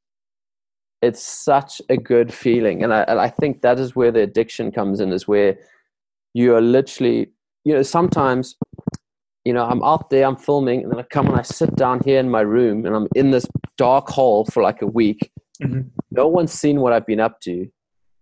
[1.02, 4.72] it's such a good feeling and I, and I think that is where the addiction
[4.72, 5.58] comes in is where
[6.34, 7.30] you are literally
[7.66, 8.56] you know sometimes
[9.46, 12.02] you know i'm out there i'm filming and then i come and i sit down
[12.04, 13.46] here in my room and i'm in this
[13.78, 15.32] dark hole for like a week
[15.62, 15.82] mm-hmm.
[16.14, 17.68] No one's seen what i've been up to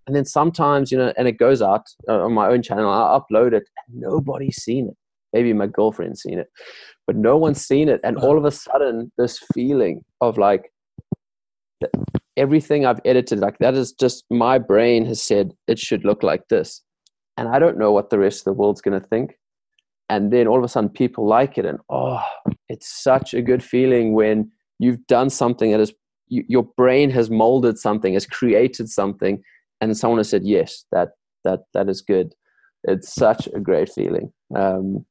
[0.07, 3.19] and then sometimes you know and it goes out uh, on my own channel i
[3.19, 4.97] upload it and nobody's seen it
[5.33, 6.47] maybe my girlfriend's seen it
[7.07, 10.71] but no one's seen it and all of a sudden this feeling of like
[12.37, 16.47] everything I've edited, like that is just my brain has said it should look like
[16.49, 16.81] this.
[17.37, 19.37] And I don't know what the rest of the world's going to think.
[20.09, 21.65] And then all of a sudden people like it.
[21.65, 22.21] And oh,
[22.67, 25.93] it's such a good feeling when you've done something that is,
[26.31, 29.43] you, your brain has molded something, has created something.
[29.81, 31.09] And someone has said, yes, that,
[31.43, 32.33] that, that is good.
[32.85, 34.31] It's such a great feeling.
[34.55, 35.05] Um,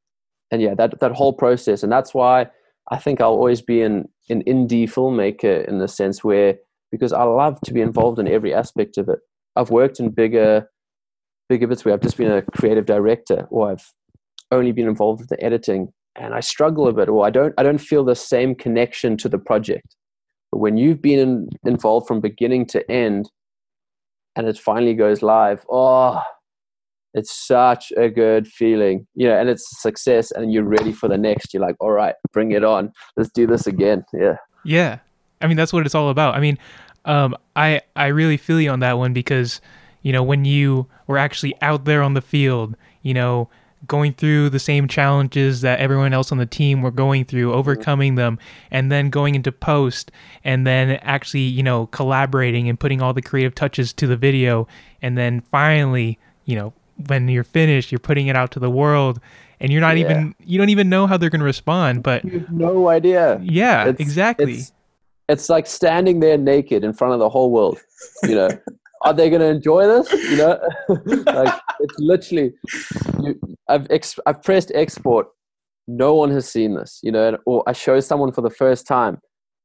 [0.51, 1.83] and yeah, that, that whole process.
[1.83, 2.47] And that's why
[2.91, 6.57] I think I'll always be an, an indie filmmaker in the sense where
[6.91, 9.21] because I love to be involved in every aspect of it.
[9.55, 10.69] I've worked in bigger
[11.49, 13.93] bigger bits where I've just been a creative director or I've
[14.53, 17.63] only been involved with the editing and I struggle a bit or I don't I
[17.63, 19.97] don't feel the same connection to the project.
[20.53, 23.31] But when you've been in, involved from beginning to end
[24.37, 26.23] and it finally goes live, oh
[27.15, 29.07] it's such a good feeling.
[29.15, 31.53] You know, and it's success and you're ready for the next.
[31.53, 32.93] You're like, all right, bring it on.
[33.17, 34.05] Let's do this again.
[34.13, 34.37] Yeah.
[34.65, 34.99] Yeah.
[35.41, 36.35] I mean, that's what it's all about.
[36.35, 36.59] I mean,
[37.05, 39.61] um, I I really feel you on that one because
[40.03, 43.49] you know when you were actually out there on the field, you know,
[43.87, 48.15] going through the same challenges that everyone else on the team were going through, overcoming
[48.15, 48.39] them,
[48.71, 50.11] and then going into post,
[50.45, 54.67] and then actually you know collaborating and putting all the creative touches to the video,
[55.03, 56.73] and then finally, you know,
[57.09, 59.21] when you're finished, you're putting it out to the world
[59.63, 60.05] and you're not yeah.
[60.05, 64.01] even you don't even know how they're going to respond but no idea yeah it's,
[64.01, 64.73] exactly it's,
[65.31, 67.81] it's like standing there naked in front of the whole world.
[68.25, 68.49] You know,
[69.03, 70.13] are they going to enjoy this?
[70.13, 70.61] You know,
[71.33, 72.53] like it's literally.
[73.23, 73.39] You,
[73.69, 75.29] I've ex, I've pressed export.
[75.89, 77.01] No one has seen this.
[77.03, 79.19] You know, or I show someone for the first time.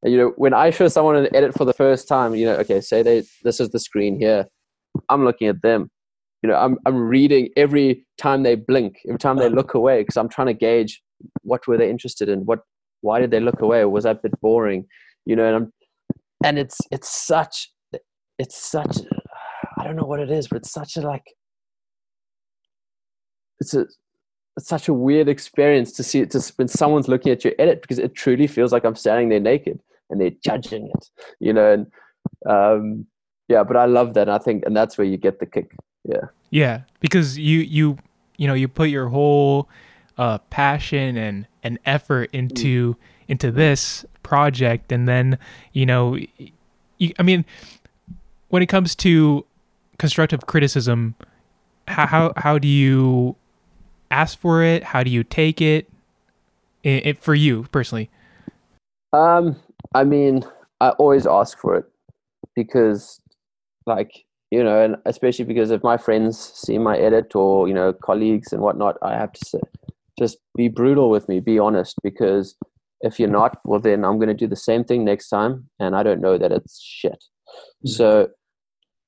[0.03, 2.55] And, you know, when I show someone an edit for the first time, you know,
[2.57, 4.45] okay, say they this is the screen here.
[5.09, 5.89] I'm looking at them.
[6.43, 10.17] You know, I'm I'm reading every time they blink, every time they look away, because
[10.17, 11.01] I'm trying to gauge
[11.41, 12.59] what were they interested in, what
[13.01, 14.86] why did they look away, was that bit boring?
[15.25, 15.73] you know, and I'm,
[16.43, 17.71] and it's it's such
[18.38, 18.97] it's such
[19.88, 21.23] don't know what it is, but it's such a like
[23.59, 23.86] it's a
[24.57, 27.81] it's such a weird experience to see it to when someone's looking at your edit
[27.81, 31.09] because it truly feels like I'm standing there naked and they're judging it,
[31.39, 31.88] you know, and
[32.45, 33.05] um,
[33.47, 34.29] yeah, but I love that.
[34.29, 35.71] I think, and that's where you get the kick.
[36.03, 36.27] Yeah.
[36.51, 37.97] Yeah, because you you
[38.38, 39.69] you know you put your whole
[40.17, 42.97] uh, passion and and effort into mm.
[43.27, 45.38] into this project and then
[45.71, 46.17] you know
[46.97, 47.45] you, i mean
[48.49, 49.45] when it comes to
[49.98, 51.16] constructive criticism
[51.88, 53.36] how, how how do you
[54.12, 55.89] ask for it how do you take it,
[56.84, 58.10] it, it for you personally
[59.14, 59.56] um
[59.93, 60.43] i mean
[60.82, 61.86] i always ask for it
[62.56, 63.22] because
[63.86, 67.93] like you know and especially because if my friends see my edit or you know
[67.93, 69.60] colleagues and whatnot i have to say
[70.18, 72.56] just be brutal with me be honest because
[73.02, 75.96] if you're not, well, then I'm going to do the same thing next time, and
[75.96, 77.24] I don't know that it's shit.
[77.48, 77.89] Mm-hmm.
[77.89, 78.30] So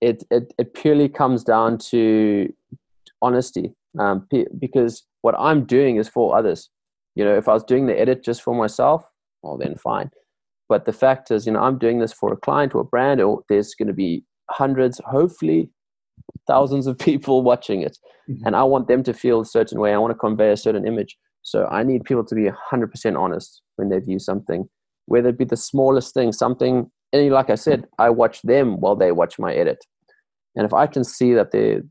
[0.01, 2.51] it, it it purely comes down to
[3.21, 4.27] honesty, um,
[4.59, 6.69] because what I'm doing is for others.
[7.15, 9.03] You know, if I was doing the edit just for myself,
[9.41, 10.11] well, then fine.
[10.69, 13.21] But the fact is, you know, I'm doing this for a client or a brand,
[13.21, 15.69] or there's going to be hundreds, hopefully
[16.47, 17.97] thousands of people watching it.
[18.29, 18.45] Mm-hmm.
[18.45, 19.93] And I want them to feel a certain way.
[19.93, 21.17] I want to convey a certain image.
[21.41, 24.67] So I need people to be 100% honest when they view something,
[25.05, 28.95] whether it be the smallest thing, something, and like I said, I watch them while
[28.95, 29.85] they watch my edit.
[30.55, 31.81] And if I can see that they,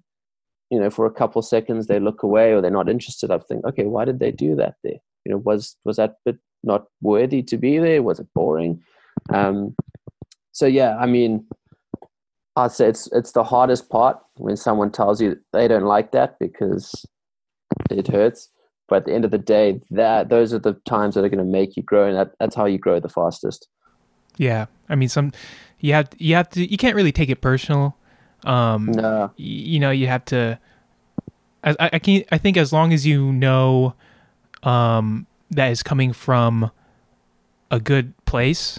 [0.70, 3.64] you know, for a couple seconds they look away or they're not interested, I think,
[3.64, 4.98] okay, why did they do that there?
[5.24, 8.02] You know, was was that bit not worthy to be there?
[8.02, 8.82] Was it boring?
[9.32, 9.74] Um,
[10.52, 11.46] so yeah, I mean,
[12.56, 16.38] I'd say it's it's the hardest part when someone tells you they don't like that
[16.38, 16.92] because
[17.90, 18.50] it hurts.
[18.88, 21.44] But at the end of the day, that those are the times that are going
[21.44, 23.68] to make you grow, and that, that's how you grow the fastest.
[24.36, 25.32] Yeah, I mean, some
[25.80, 27.96] you have you have to you can't really take it personal.
[28.44, 30.58] Um, no, you know, you have to.
[31.64, 33.94] I, I can I think as long as you know,
[34.62, 36.70] um, that is coming from
[37.70, 38.78] a good place,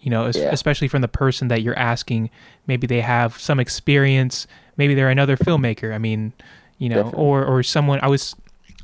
[0.00, 0.48] you know, yeah.
[0.50, 2.30] especially from the person that you're asking.
[2.66, 4.46] Maybe they have some experience.
[4.76, 5.94] Maybe they're another filmmaker.
[5.94, 6.32] I mean,
[6.78, 7.24] you know, Definitely.
[7.24, 8.00] or or someone.
[8.02, 8.34] I was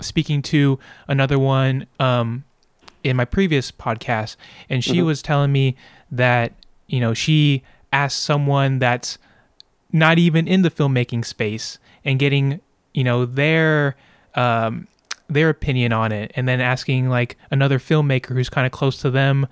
[0.00, 2.44] speaking to another one um,
[3.02, 4.36] in my previous podcast,
[4.68, 5.06] and she mm-hmm.
[5.06, 5.76] was telling me
[6.11, 6.52] that
[6.86, 9.18] you know she asked someone that's
[9.92, 12.61] not even in the filmmaking space and getting
[12.94, 13.96] you know their
[14.34, 14.86] um,
[15.28, 19.11] their opinion on it, and then asking like another filmmaker who's kind of close to
[19.11, 19.46] them,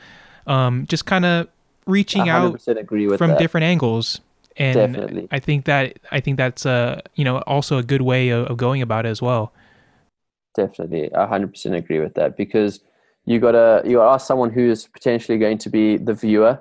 [0.46, 1.48] um, just kind of
[1.86, 3.38] reaching out from that.
[3.38, 4.20] different angles.
[4.58, 5.28] And Definitely.
[5.30, 8.56] I think that I think that's a you know also a good way of, of
[8.56, 9.52] going about it as well.
[10.54, 12.80] Definitely, I hundred percent agree with that because
[13.26, 16.60] you gotta you gotta ask someone who is potentially going to be the viewer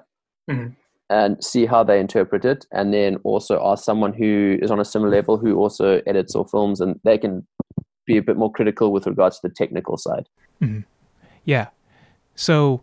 [0.49, 0.73] mm-hmm.
[1.09, 4.85] and see how they interpret it, and then also ask someone who is on a
[4.85, 7.45] similar level who also edits or films, and they can
[8.05, 10.27] be a bit more critical with regards to the technical side.
[10.61, 10.81] Mm-hmm.
[11.43, 11.67] Yeah.
[12.35, 12.81] So,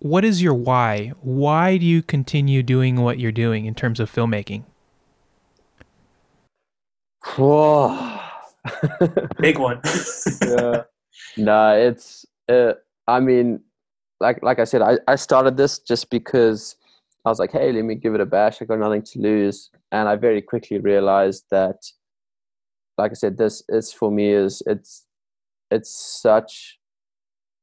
[0.00, 1.12] what is your why?
[1.22, 4.64] Why do you continue doing what you're doing in terms of filmmaking?
[7.36, 8.20] Whoa.
[9.38, 9.80] Big one.
[10.42, 10.82] yeah.
[11.36, 12.26] No, it's.
[12.48, 12.74] Uh,
[13.06, 13.60] I mean,
[14.20, 16.76] like like I said, I, I started this just because
[17.24, 18.60] I was like, hey, let me give it a bash.
[18.60, 21.84] I got nothing to lose, and I very quickly realized that
[22.98, 25.06] like I said, this is for me is it's
[25.70, 26.78] it's such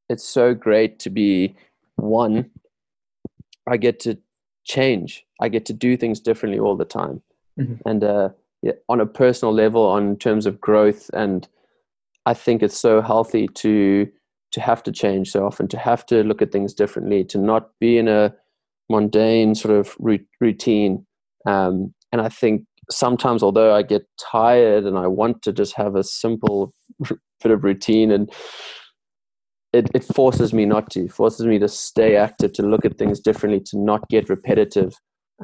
[0.10, 1.56] it's so great to be
[1.96, 2.50] one.
[3.68, 4.18] I get to
[4.66, 5.26] change.
[5.40, 7.22] I get to do things differently all the time,
[7.60, 7.88] mm-hmm.
[7.88, 8.30] and uh,
[8.62, 11.48] yeah, on a personal level, on terms of growth, and
[12.26, 14.12] I think it's so healthy to
[14.52, 17.70] to have to change so often, to have to look at things differently, to not
[17.80, 18.34] be in a
[18.90, 19.96] mundane sort of
[20.40, 21.06] routine.
[21.46, 25.96] Um, and I think sometimes although i get tired and i want to just have
[25.96, 28.32] a simple bit of routine and
[29.74, 33.20] it, it forces me not to forces me to stay active to look at things
[33.20, 34.94] differently to not get repetitive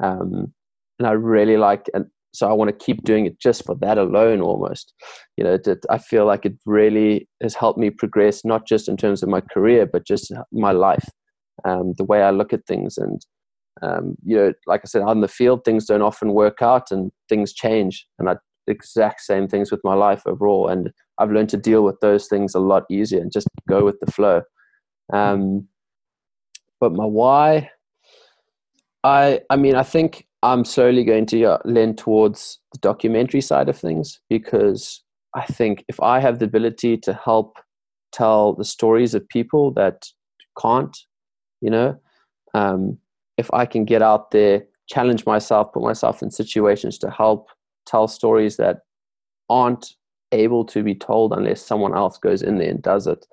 [0.02, 0.52] um,
[0.98, 3.98] and i really like and so i want to keep doing it just for that
[3.98, 4.94] alone almost
[5.36, 8.96] you know it, i feel like it really has helped me progress not just in
[8.96, 11.08] terms of my career but just my life
[11.64, 13.24] um, the way i look at things and
[13.80, 17.12] um, you know, like I said, in the field, things don't often work out and
[17.28, 18.08] things change.
[18.18, 18.34] And I
[18.68, 20.68] exact same things with my life overall.
[20.68, 23.98] And I've learned to deal with those things a lot easier and just go with
[24.00, 24.42] the flow.
[25.12, 25.68] Um,
[26.80, 27.70] but my why,
[29.02, 33.68] I, I mean, I think I'm slowly going to uh, lean towards the documentary side
[33.68, 35.02] of things because
[35.34, 37.56] I think if I have the ability to help
[38.12, 40.06] tell the stories of people that
[40.60, 40.96] can't,
[41.60, 41.98] you know,
[42.54, 42.98] um,
[43.36, 47.48] if I can get out there, challenge myself, put myself in situations to help
[47.86, 48.78] tell stories that
[49.50, 49.94] aren't
[50.32, 53.26] able to be told unless someone else goes in there and does it.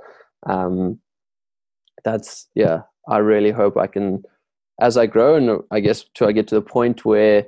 [0.47, 0.99] Um,
[2.03, 2.81] that's yeah.
[3.07, 4.23] I really hope I can,
[4.79, 7.45] as I grow, and I guess till I get to the point where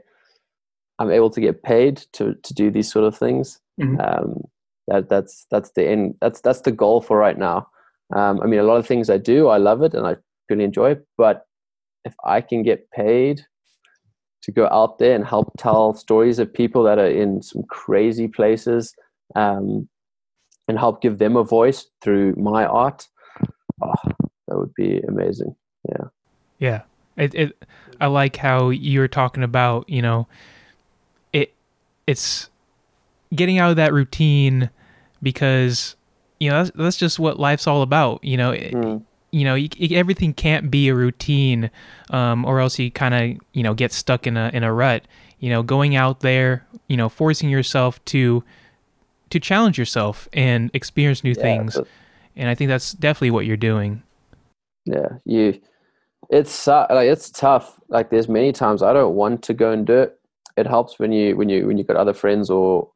[0.99, 3.59] I'm able to get paid to to do these sort of things.
[3.79, 3.99] Mm-hmm.
[3.99, 4.43] Um,
[4.87, 6.15] that that's that's the end.
[6.21, 7.67] That's that's the goal for right now.
[8.15, 10.15] Um, I mean, a lot of things I do, I love it and I
[10.49, 11.45] really enjoy it, but
[12.05, 13.41] if I can get paid
[14.43, 18.27] to go out there and help tell stories of people that are in some crazy
[18.29, 18.95] places
[19.35, 19.89] um,
[20.69, 23.07] and help give them a voice through my art,
[23.83, 23.93] oh,
[24.47, 25.53] that would be amazing.
[25.89, 26.05] Yeah.
[26.59, 26.81] Yeah.
[27.17, 27.63] It, it,
[27.99, 30.27] I like how you were talking about, you know,
[31.33, 31.53] it,
[32.05, 32.49] it's
[33.33, 34.69] getting out of that routine
[35.21, 35.95] because,
[36.39, 38.23] you know, that's, that's just what life's all about.
[38.23, 41.69] You know, mm you know you, everything can't be a routine
[42.11, 45.03] um, or else you kind of you know get stuck in a in a rut
[45.37, 48.41] you know going out there you know forcing yourself to
[49.29, 51.77] to challenge yourself and experience new yeah, things
[52.37, 54.03] and I think that's definitely what you're doing.
[54.85, 55.59] Yeah, you.
[56.29, 57.79] It's uh, like it's tough.
[57.89, 60.19] Like there's many times I don't want to go and do it.
[60.57, 62.89] It helps when you when you when you've got other friends or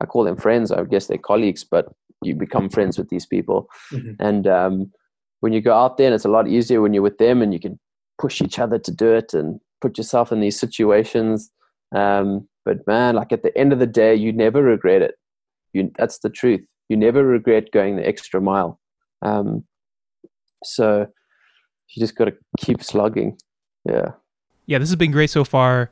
[0.00, 0.70] I call them friends.
[0.70, 1.86] I guess they're colleagues, but
[2.22, 3.68] you become friends with these people.
[3.92, 4.12] Mm-hmm.
[4.20, 4.92] And um,
[5.40, 7.52] when you go out there, and it's a lot easier when you're with them, and
[7.52, 7.78] you can
[8.20, 11.50] push each other to do it and put yourself in these situations.
[11.94, 15.14] Um, but man, like at the end of the day, you never regret it.
[15.72, 16.60] You, that's the truth.
[16.88, 18.80] You never regret going the extra mile.
[19.22, 19.64] Um,
[20.64, 21.06] so
[21.94, 23.38] you just got to keep slugging.
[23.84, 24.12] Yeah.
[24.66, 25.90] Yeah, this has been great so far.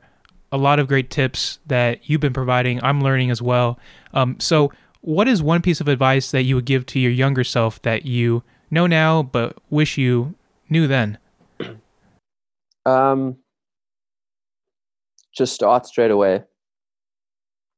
[0.51, 2.83] A lot of great tips that you've been providing.
[2.83, 3.79] I'm learning as well.
[4.13, 7.43] Um, so, what is one piece of advice that you would give to your younger
[7.43, 10.35] self that you know now but wish you
[10.69, 11.17] knew then?
[12.85, 13.37] Um,
[15.33, 16.43] just start straight away.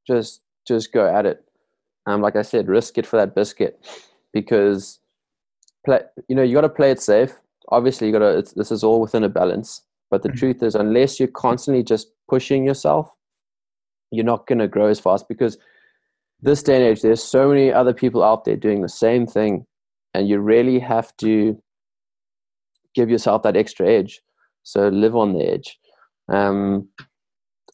[0.08, 1.44] Just just go at it.
[2.08, 3.86] Um, like I said, risk it for that biscuit
[4.34, 5.00] because
[5.86, 6.02] play.
[6.28, 7.36] You know, you got to play it safe.
[7.70, 8.56] Obviously, you got to.
[8.56, 9.82] This is all within a balance.
[10.12, 10.38] But the mm-hmm.
[10.38, 13.10] truth is, unless you're constantly just pushing yourself,
[14.12, 15.58] you're not going to grow as fast because
[16.42, 19.66] this day and age, there's so many other people out there doing the same thing,
[20.14, 21.60] and you really have to
[22.94, 24.22] give yourself that extra edge.
[24.64, 25.78] So live on the edge.
[26.30, 26.88] Um,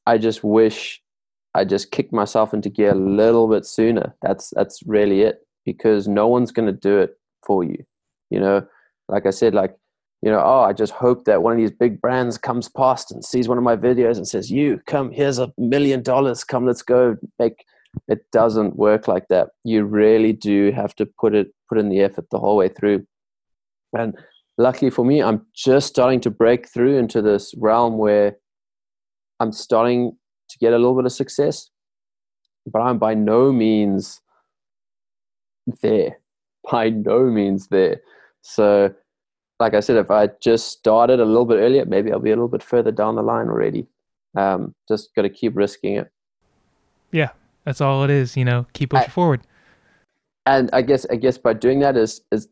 [0.05, 1.01] I just wish
[1.53, 4.15] I just kicked myself into gear a little bit sooner.
[4.21, 7.83] That's that's really it because no one's going to do it for you.
[8.29, 8.65] You know,
[9.09, 9.75] like I said, like
[10.21, 13.25] you know, oh, I just hope that one of these big brands comes past and
[13.25, 16.43] sees one of my videos and says, "You come, here's a million dollars.
[16.43, 17.65] Come, let's go make."
[18.07, 19.49] It doesn't work like that.
[19.65, 23.05] You really do have to put it put in the effort the whole way through.
[23.97, 24.17] And
[24.57, 28.37] luckily for me, I'm just starting to break through into this realm where
[29.39, 30.15] I'm starting
[30.49, 31.69] to get a little bit of success,
[32.71, 34.21] but I'm by no means
[35.81, 36.19] there.
[36.71, 38.01] By no means there.
[38.41, 38.93] So,
[39.61, 42.35] like I said, if I just started a little bit earlier, maybe I'll be a
[42.35, 43.85] little bit further down the line already.
[44.35, 46.11] Um, just got to keep risking it.
[47.11, 47.29] Yeah,
[47.63, 48.35] that's all it is.
[48.35, 49.41] You know, keep pushing I, forward.
[50.47, 52.47] And I guess, I guess by doing that is is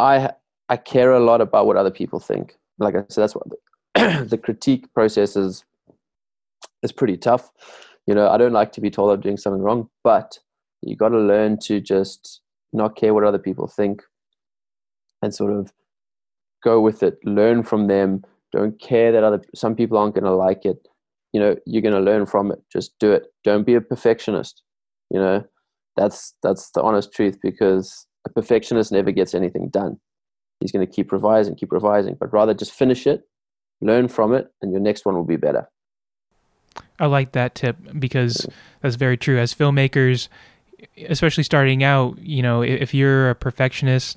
[0.00, 0.30] I
[0.68, 2.58] I care a lot about what other people think.
[2.78, 5.64] Like I said, that's what the, the critique process is
[6.82, 7.52] is pretty tough.
[8.08, 10.40] You know, I don't like to be told I'm doing something wrong, but
[10.82, 12.40] you got to learn to just
[12.72, 14.02] not care what other people think
[15.22, 15.72] and sort of
[16.64, 18.24] go with it, learn from them.
[18.52, 20.78] Don't care that other some people aren't going to like it.
[21.32, 22.60] You know, you're going to learn from it.
[22.72, 23.24] Just do it.
[23.42, 24.62] Don't be a perfectionist.
[25.10, 25.44] You know,
[25.96, 29.98] that's that's the honest truth because a perfectionist never gets anything done.
[30.60, 33.24] He's going to keep revising, keep revising, but rather just finish it,
[33.80, 35.68] learn from it, and your next one will be better.
[36.98, 38.46] I like that tip because
[38.80, 39.38] that's very true.
[39.38, 40.28] As filmmakers,
[41.08, 44.16] especially starting out, you know, if you're a perfectionist,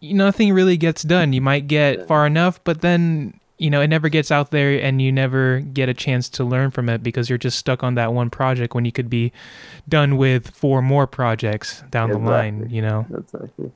[0.00, 1.32] nothing really gets done.
[1.32, 5.00] You might get far enough, but then you know it never gets out there, and
[5.00, 8.12] you never get a chance to learn from it because you're just stuck on that
[8.12, 9.32] one project when you could be
[9.88, 12.24] done with four more projects down exactly.
[12.24, 12.68] the line.
[12.70, 13.06] You know.
[13.16, 13.72] Exactly.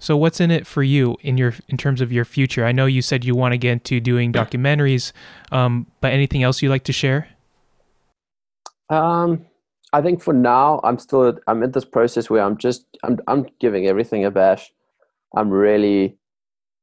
[0.00, 2.64] So what's in it for you in your in terms of your future?
[2.64, 5.12] I know you said you want to get into doing documentaries,
[5.52, 7.28] um, but anything else you'd like to share?
[8.88, 9.44] Um,
[9.92, 13.46] I think for now I'm still I'm in this process where I'm just I'm I'm
[13.60, 14.72] giving everything a bash.
[15.36, 16.16] I'm really,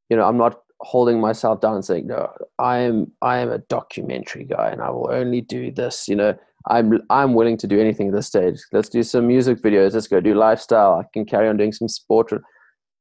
[0.10, 2.32] you know, I'm not holding myself down and saying no.
[2.60, 6.07] I am I am a documentary guy and I will only do this.
[6.07, 6.38] You know,
[6.69, 8.60] I'm I'm willing to do anything at this stage.
[8.72, 9.94] Let's do some music videos.
[9.94, 10.94] Let's go do lifestyle.
[10.94, 12.32] I can carry on doing some sport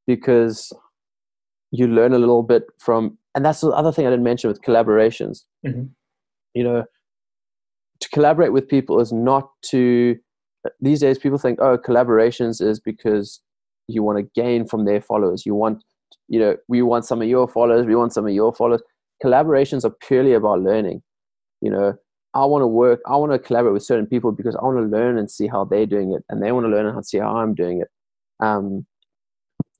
[0.06, 0.72] because
[1.70, 4.62] you learn a little bit from and that's the other thing i didn't mention with
[4.62, 5.84] collaborations mm-hmm.
[6.54, 6.84] you know
[8.00, 10.16] to collaborate with people is not to
[10.80, 13.40] these days people think oh collaborations is because
[13.88, 15.82] you want to gain from their followers you want
[16.28, 18.82] you know we want some of your followers we want some of your followers
[19.24, 21.02] collaborations are purely about learning
[21.60, 21.94] you know
[22.34, 24.96] i want to work i want to collaborate with certain people because i want to
[24.96, 27.36] learn and see how they're doing it and they want to learn and see how
[27.36, 27.88] i'm doing it
[28.40, 28.84] um,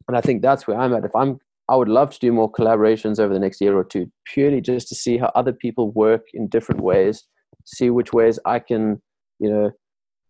[0.08, 1.04] and I think that's where I'm at.
[1.04, 1.38] If I'm,
[1.68, 4.88] I would love to do more collaborations over the next year or two, purely just
[4.88, 7.24] to see how other people work in different ways,
[7.64, 9.02] see which ways I can,
[9.40, 9.70] you know,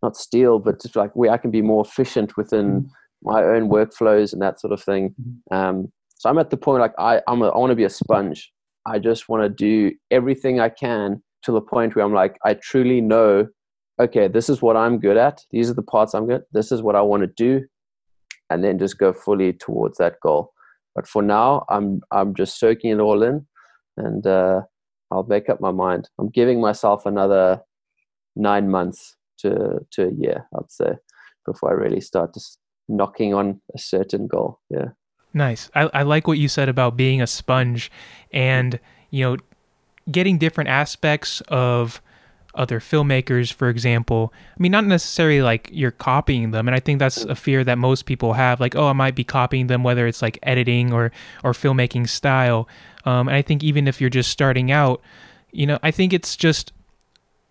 [0.02, 2.88] not steal, but just like where I can be more efficient within mm-hmm.
[3.22, 5.14] My own workflows and that sort of thing.
[5.20, 5.56] Mm-hmm.
[5.56, 7.90] Um, so I'm at the point like I, I'm a, I want to be a
[7.90, 8.52] sponge.
[8.86, 12.55] I just want to do everything I can to the point where I'm like, I
[12.55, 13.48] truly know,
[14.01, 15.40] okay, this is what I'm good at.
[15.51, 16.43] These are the parts I'm good.
[16.52, 17.66] This is what I want to do
[18.51, 20.52] and then just go fully towards that goal.
[20.94, 23.47] But for now, I'm I'm just soaking it all in,
[23.97, 24.62] and uh,
[25.10, 26.09] I'll make up my mind.
[26.18, 27.60] I'm giving myself another
[28.34, 30.94] nine months to to a year, I'd say,
[31.44, 32.40] before I really start to
[32.88, 34.60] knocking on a certain goal.
[34.70, 34.90] Yeah.
[35.34, 35.70] Nice.
[35.74, 37.90] I, I like what you said about being a sponge
[38.32, 38.80] and,
[39.10, 39.36] you know,
[40.10, 42.00] getting different aspects of
[42.54, 44.32] other filmmakers, for example.
[44.34, 47.76] I mean, not necessarily like you're copying them, and I think that's a fear that
[47.76, 48.60] most people have.
[48.60, 51.12] Like, oh, I might be copying them, whether it's like editing or
[51.44, 52.66] or filmmaking style.
[53.04, 55.02] Um, and I think even if you're just starting out,
[55.52, 56.72] you know, I think it's just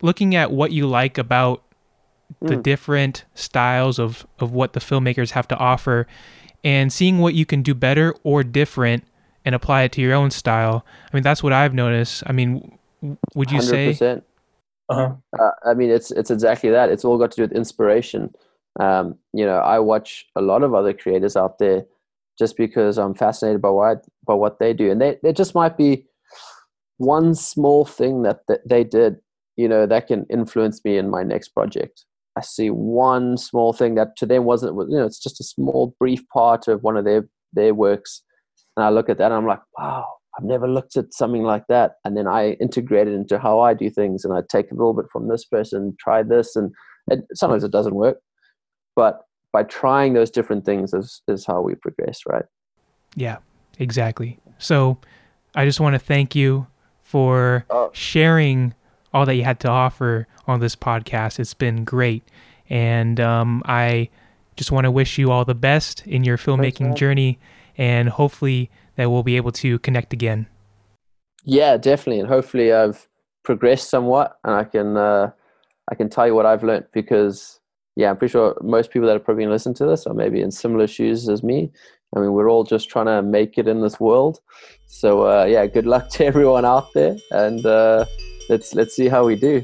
[0.02, 1.62] looking at what you like about
[2.40, 2.62] the Mm.
[2.62, 6.06] different styles of of what the filmmakers have to offer,
[6.64, 9.04] and seeing what you can do better or different
[9.44, 10.84] and apply it to your own style.
[11.12, 12.22] I mean, that's what I've noticed.
[12.26, 12.78] I mean,
[13.34, 13.92] would you say?
[13.92, 14.22] 100%.
[14.88, 15.14] Uh-huh.
[15.38, 16.90] Uh, I mean, it's it's exactly that.
[16.90, 18.34] It's all got to do with inspiration.
[18.78, 21.86] Um, you know, I watch a lot of other creators out there
[22.38, 25.76] just because I'm fascinated by what by what they do, and they there just might
[25.76, 26.06] be
[26.98, 29.16] one small thing that, that they did,
[29.56, 32.04] you know, that can influence me in my next project.
[32.36, 35.94] I see one small thing that to them wasn't, you know, it's just a small
[35.98, 38.22] brief part of one of their their works,
[38.76, 40.06] and I look at that and I'm like, wow,
[40.38, 41.92] I've never looked at something like that.
[42.04, 44.92] And then I integrate it into how I do things, and I take a little
[44.92, 46.72] bit from this person, try this, and
[47.10, 48.18] it, sometimes it doesn't work,
[48.94, 49.22] but
[49.52, 52.44] by trying those different things is is how we progress, right?
[53.14, 53.38] Yeah,
[53.78, 54.38] exactly.
[54.58, 54.98] So
[55.54, 56.66] I just want to thank you
[57.00, 57.88] for Oh.
[57.94, 58.74] sharing
[59.12, 61.38] all that you had to offer on this podcast.
[61.38, 62.22] It's been great.
[62.68, 64.08] And um, I
[64.56, 66.96] just want to wish you all the best in your filmmaking man.
[66.96, 67.38] journey.
[67.78, 70.46] And hopefully that we'll be able to connect again.
[71.44, 73.06] Yeah, definitely, and hopefully I've
[73.44, 75.30] progressed somewhat, and I can uh,
[75.90, 77.60] I can tell you what I've learned because
[77.94, 80.14] yeah, I'm pretty sure most people that are probably going to listen to this are
[80.14, 81.70] maybe in similar shoes as me.
[82.14, 84.40] I mean, we're all just trying to make it in this world.
[84.86, 88.06] So uh, yeah, good luck to everyone out there, and uh,
[88.48, 89.62] let's let's see how we do.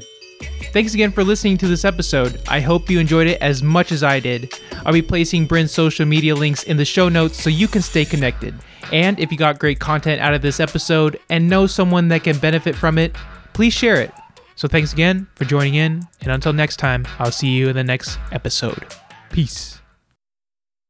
[0.73, 2.41] Thanks again for listening to this episode.
[2.47, 4.59] I hope you enjoyed it as much as I did.
[4.85, 8.05] I'll be placing Bryn's social media links in the show notes so you can stay
[8.05, 8.53] connected.
[8.91, 12.37] And if you got great content out of this episode and know someone that can
[12.39, 13.15] benefit from it,
[13.53, 14.11] please share it.
[14.55, 17.83] So thanks again for joining in, and until next time, I'll see you in the
[17.83, 18.85] next episode.
[19.31, 19.82] Peace.